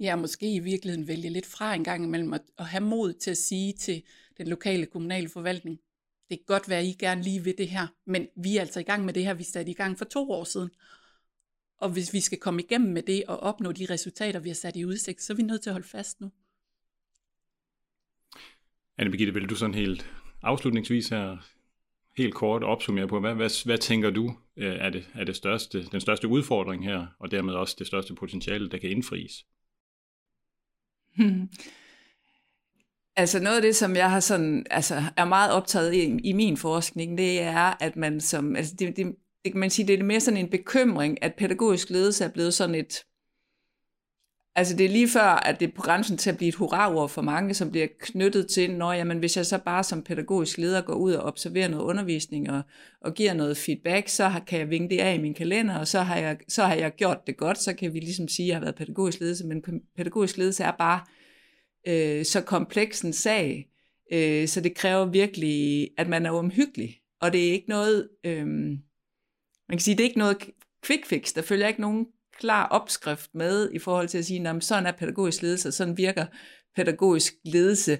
Ja, 0.00 0.16
måske 0.16 0.54
i 0.54 0.58
virkeligheden 0.58 1.08
vælge 1.08 1.30
lidt 1.30 1.46
fra 1.46 1.74
en 1.74 1.84
gang 1.84 2.04
imellem 2.04 2.32
at, 2.32 2.42
at 2.58 2.64
have 2.64 2.84
mod 2.84 3.12
til 3.12 3.30
at 3.30 3.36
sige 3.36 3.72
til 3.72 4.02
den 4.38 4.48
lokale 4.48 4.86
kommunale 4.86 5.28
forvaltning, 5.28 5.78
det 6.30 6.38
kan 6.38 6.44
godt 6.46 6.68
være, 6.68 6.78
at 6.78 6.84
I 6.84 6.96
gerne 6.98 7.22
lige 7.22 7.44
ved 7.44 7.54
det 7.58 7.68
her, 7.68 7.86
men 8.06 8.28
vi 8.36 8.56
er 8.56 8.60
altså 8.60 8.80
i 8.80 8.82
gang 8.82 9.04
med 9.04 9.14
det 9.14 9.24
her, 9.24 9.34
vi 9.34 9.44
satte 9.44 9.70
i 9.70 9.74
gang 9.74 9.98
for 9.98 10.04
to 10.04 10.30
år 10.30 10.44
siden. 10.44 10.70
Og 11.78 11.90
hvis 11.90 12.12
vi 12.12 12.20
skal 12.20 12.38
komme 12.38 12.62
igennem 12.62 12.92
med 12.92 13.02
det 13.02 13.24
og 13.28 13.40
opnå 13.40 13.72
de 13.72 13.86
resultater, 13.90 14.40
vi 14.40 14.48
har 14.48 14.54
sat 14.54 14.76
i 14.76 14.84
udsigt, 14.84 15.22
så 15.22 15.32
er 15.32 15.36
vi 15.36 15.42
nødt 15.42 15.62
til 15.62 15.70
at 15.70 15.74
holde 15.74 15.88
fast 15.88 16.20
nu. 16.20 16.32
Anne 18.98 19.10
Birgitte, 19.10 19.34
vil 19.34 19.48
du 19.48 19.54
sådan 19.54 19.74
helt 19.74 20.10
afslutningsvis 20.42 21.08
her 21.08 21.36
helt 22.16 22.34
kort 22.34 22.64
opsummere 22.64 23.08
på, 23.08 23.20
hvad, 23.20 23.34
hvad, 23.34 23.64
hvad 23.64 23.78
tænker 23.78 24.10
du 24.10 24.36
øh, 24.56 24.76
er, 24.80 24.90
det, 24.90 25.08
er 25.14 25.24
det 25.24 25.36
største, 25.36 25.86
den 25.86 26.00
største 26.00 26.28
udfordring 26.28 26.84
her, 26.84 27.06
og 27.18 27.30
dermed 27.30 27.54
også 27.54 27.76
det 27.78 27.86
største 27.86 28.14
potentiale, 28.14 28.70
der 28.70 28.78
kan 28.78 28.90
indfries? 28.90 29.46
Altså 33.18 33.40
noget 33.40 33.56
af 33.56 33.62
det, 33.62 33.76
som 33.76 33.96
jeg 33.96 34.10
har 34.10 34.20
sådan, 34.20 34.66
altså 34.70 35.02
er 35.16 35.24
meget 35.24 35.52
optaget 35.52 35.94
i, 35.94 36.18
i 36.24 36.32
min 36.32 36.56
forskning, 36.56 37.18
det 37.18 37.40
er, 37.42 37.76
at 37.80 37.96
man 37.96 38.20
som, 38.20 38.56
altså 38.56 38.74
det, 38.78 38.96
det, 38.96 39.06
det 39.44 39.52
kan 39.52 39.60
man 39.60 39.70
sige, 39.70 39.86
det 39.86 40.00
er 40.00 40.04
mere 40.04 40.20
sådan 40.20 40.40
en 40.40 40.50
bekymring, 40.50 41.22
at 41.22 41.34
pædagogisk 41.34 41.90
ledelse 41.90 42.24
er 42.24 42.28
blevet 42.28 42.54
sådan 42.54 42.74
et, 42.74 43.04
altså 44.56 44.76
det 44.76 44.86
er 44.86 44.90
lige 44.90 45.08
før, 45.08 45.22
at 45.22 45.60
det 45.60 45.68
er 45.68 45.72
på 45.76 45.82
grænsen 45.82 46.16
til 46.16 46.30
at 46.30 46.36
blive 46.36 46.48
et 46.48 46.54
hurraord 46.54 47.08
for 47.08 47.22
mange, 47.22 47.54
som 47.54 47.70
bliver 47.70 47.86
knyttet 48.00 48.46
til, 48.50 48.70
når 48.70 48.92
jamen, 48.92 49.18
hvis 49.18 49.36
jeg 49.36 49.46
så 49.46 49.58
bare 49.58 49.84
som 49.84 50.02
pædagogisk 50.02 50.58
leder 50.58 50.80
går 50.80 50.94
ud 50.94 51.12
og 51.12 51.24
observerer 51.24 51.68
noget 51.68 51.84
undervisning 51.84 52.50
og, 52.50 52.62
og 53.00 53.14
giver 53.14 53.34
noget 53.34 53.56
feedback, 53.56 54.08
så 54.08 54.32
kan 54.46 54.58
jeg 54.58 54.70
vinge 54.70 54.90
det 54.90 55.00
af 55.00 55.14
i 55.14 55.22
min 55.22 55.34
kalender, 55.34 55.78
og 55.78 55.88
så 55.88 56.00
har, 56.00 56.16
jeg, 56.16 56.36
så 56.48 56.64
har 56.64 56.74
jeg 56.74 56.94
gjort 56.94 57.26
det 57.26 57.36
godt, 57.36 57.58
så 57.58 57.74
kan 57.74 57.94
vi 57.94 58.00
ligesom 58.00 58.28
sige, 58.28 58.46
at 58.46 58.48
jeg 58.48 58.56
har 58.56 58.60
været 58.60 58.76
pædagogisk 58.76 59.20
ledelse, 59.20 59.46
men 59.46 59.62
pædagogisk 59.96 60.36
ledelse 60.36 60.64
er 60.64 60.72
bare 60.78 61.00
øh, 61.88 62.24
så 62.24 62.40
kompleks 62.40 63.00
en 63.00 63.12
sag, 63.12 63.68
øh, 64.12 64.48
så 64.48 64.60
det 64.60 64.74
kræver 64.74 65.04
virkelig, 65.04 65.90
at 65.98 66.08
man 66.08 66.26
er 66.26 66.30
omhyggelig, 66.30 67.00
og 67.20 67.32
det 67.32 67.48
er 67.48 67.52
ikke 67.52 67.68
noget... 67.68 68.08
Øh, 68.24 68.46
man 69.68 69.76
kan 69.76 69.80
sige, 69.80 69.94
det 69.96 70.00
er 70.00 70.08
ikke 70.08 70.18
noget 70.18 70.36
quick 70.84 71.06
fix. 71.06 71.32
Der 71.32 71.42
følger 71.42 71.68
ikke 71.68 71.80
nogen 71.80 72.06
klar 72.38 72.68
opskrift 72.68 73.34
med 73.34 73.70
i 73.72 73.78
forhold 73.78 74.08
til 74.08 74.18
at 74.18 74.24
sige, 74.24 74.48
at 74.48 74.64
sådan 74.64 74.86
er 74.86 74.92
pædagogisk 74.92 75.42
ledelse, 75.42 75.72
sådan 75.72 75.96
virker 75.96 76.26
pædagogisk 76.76 77.34
ledelse 77.44 77.98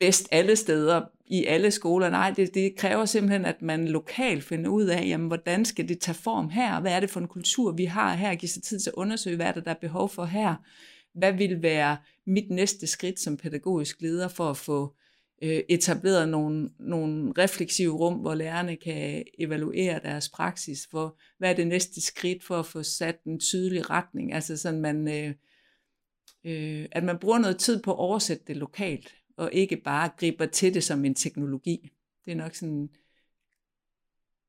bedst 0.00 0.28
alle 0.30 0.56
steder, 0.56 1.02
i 1.26 1.44
alle 1.44 1.70
skoler. 1.70 2.10
Nej, 2.10 2.30
det, 2.30 2.54
det 2.54 2.76
kræver 2.76 3.04
simpelthen, 3.04 3.44
at 3.44 3.62
man 3.62 3.88
lokalt 3.88 4.44
finder 4.44 4.70
ud 4.70 4.84
af, 4.84 5.06
jamen, 5.06 5.26
hvordan 5.26 5.64
skal 5.64 5.88
det 5.88 6.00
tage 6.00 6.14
form 6.14 6.50
her? 6.50 6.80
Hvad 6.80 6.92
er 6.92 7.00
det 7.00 7.10
for 7.10 7.20
en 7.20 7.28
kultur, 7.28 7.72
vi 7.72 7.84
har 7.84 8.14
her? 8.14 8.34
Give 8.34 8.48
sig 8.48 8.62
tid 8.62 8.80
til 8.80 8.90
at 8.90 8.94
undersøge, 8.94 9.36
hvad 9.36 9.46
er 9.46 9.52
det, 9.52 9.64
der 9.64 9.70
er 9.70 9.80
behov 9.80 10.08
for 10.08 10.24
her? 10.24 10.54
Hvad 11.18 11.32
vil 11.32 11.62
være 11.62 11.96
mit 12.26 12.50
næste 12.50 12.86
skridt 12.86 13.20
som 13.20 13.36
pædagogisk 13.36 14.02
leder 14.02 14.28
for 14.28 14.50
at 14.50 14.56
få 14.56 14.96
øh, 15.42 15.62
etableret 15.68 16.28
nogle, 16.28 16.70
nogle 16.78 17.32
refleksive 17.38 17.92
rum, 17.92 18.14
hvor 18.14 18.34
lærerne 18.34 18.76
kan 18.76 19.24
evaluere 19.38 20.00
deres 20.02 20.28
praksis, 20.28 20.86
for 20.90 21.18
hvad 21.38 21.50
er 21.50 21.54
det 21.54 21.66
næste 21.66 22.00
skridt 22.00 22.44
for 22.44 22.58
at 22.58 22.66
få 22.66 22.82
sat 22.82 23.20
en 23.26 23.40
tydelig 23.40 23.90
retning, 23.90 24.32
altså 24.32 24.56
sådan 24.56 24.80
man, 24.80 25.08
øh, 25.08 25.34
øh, 26.44 26.88
at 26.92 27.04
man 27.04 27.18
bruger 27.18 27.38
noget 27.38 27.58
tid 27.58 27.82
på 27.82 27.90
at 27.90 27.98
oversætte 27.98 28.44
det 28.46 28.56
lokalt, 28.56 29.14
og 29.36 29.52
ikke 29.52 29.76
bare 29.76 30.10
griber 30.18 30.46
til 30.46 30.74
det 30.74 30.84
som 30.84 31.04
en 31.04 31.14
teknologi. 31.14 31.90
Det 32.24 32.32
er 32.32 32.36
nok 32.36 32.54
sådan 32.54 32.90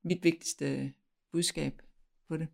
mit 0.03 0.23
vigtigste 0.23 0.93
budskab 1.31 1.81
på 2.27 2.37
det. 2.37 2.47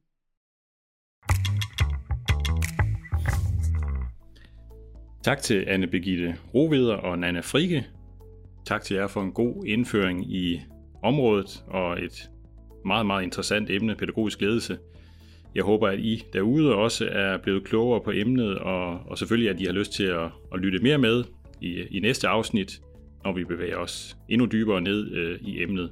Tak 5.24 5.42
til 5.42 5.64
Anne 5.68 5.88
Begitte 5.88 6.36
Roveder 6.54 6.96
og 6.96 7.20
Nana 7.20 7.40
Frike. 7.40 7.88
Tak 8.66 8.82
til 8.84 8.96
jer 8.96 9.08
for 9.08 9.22
en 9.22 9.32
god 9.32 9.66
indføring 9.66 10.34
i 10.34 10.62
området 11.04 11.64
og 11.68 12.04
et 12.04 12.30
meget, 12.86 13.06
meget 13.06 13.24
interessant 13.24 13.70
emne, 13.70 13.96
pædagogisk 13.96 14.42
ledelse. 14.42 14.78
Jeg 15.56 15.64
håber, 15.64 15.88
at 15.88 16.00
I 16.00 16.24
derude 16.34 16.76
også 16.76 17.08
er 17.12 17.38
blevet 17.38 17.64
klogere 17.64 18.02
på 18.02 18.12
emnet, 18.12 18.58
og, 18.58 19.00
og 19.06 19.18
selvfølgelig, 19.18 19.50
at 19.50 19.62
I 19.62 19.66
har 19.66 19.74
lyst 19.74 19.94
til 19.94 20.04
at, 20.04 20.30
at 20.54 20.60
lytte 20.60 20.80
mere 20.80 20.98
med 20.98 21.24
i, 21.62 21.82
i 21.92 22.00
næste 22.00 22.28
afsnit, 22.28 22.82
når 23.24 23.34
vi 23.34 23.44
bevæger 23.44 23.78
os 23.78 24.18
endnu 24.30 24.48
dybere 24.52 24.82
ned 24.82 25.12
øh, 25.12 25.40
i 25.42 25.64
emnet. 25.64 25.92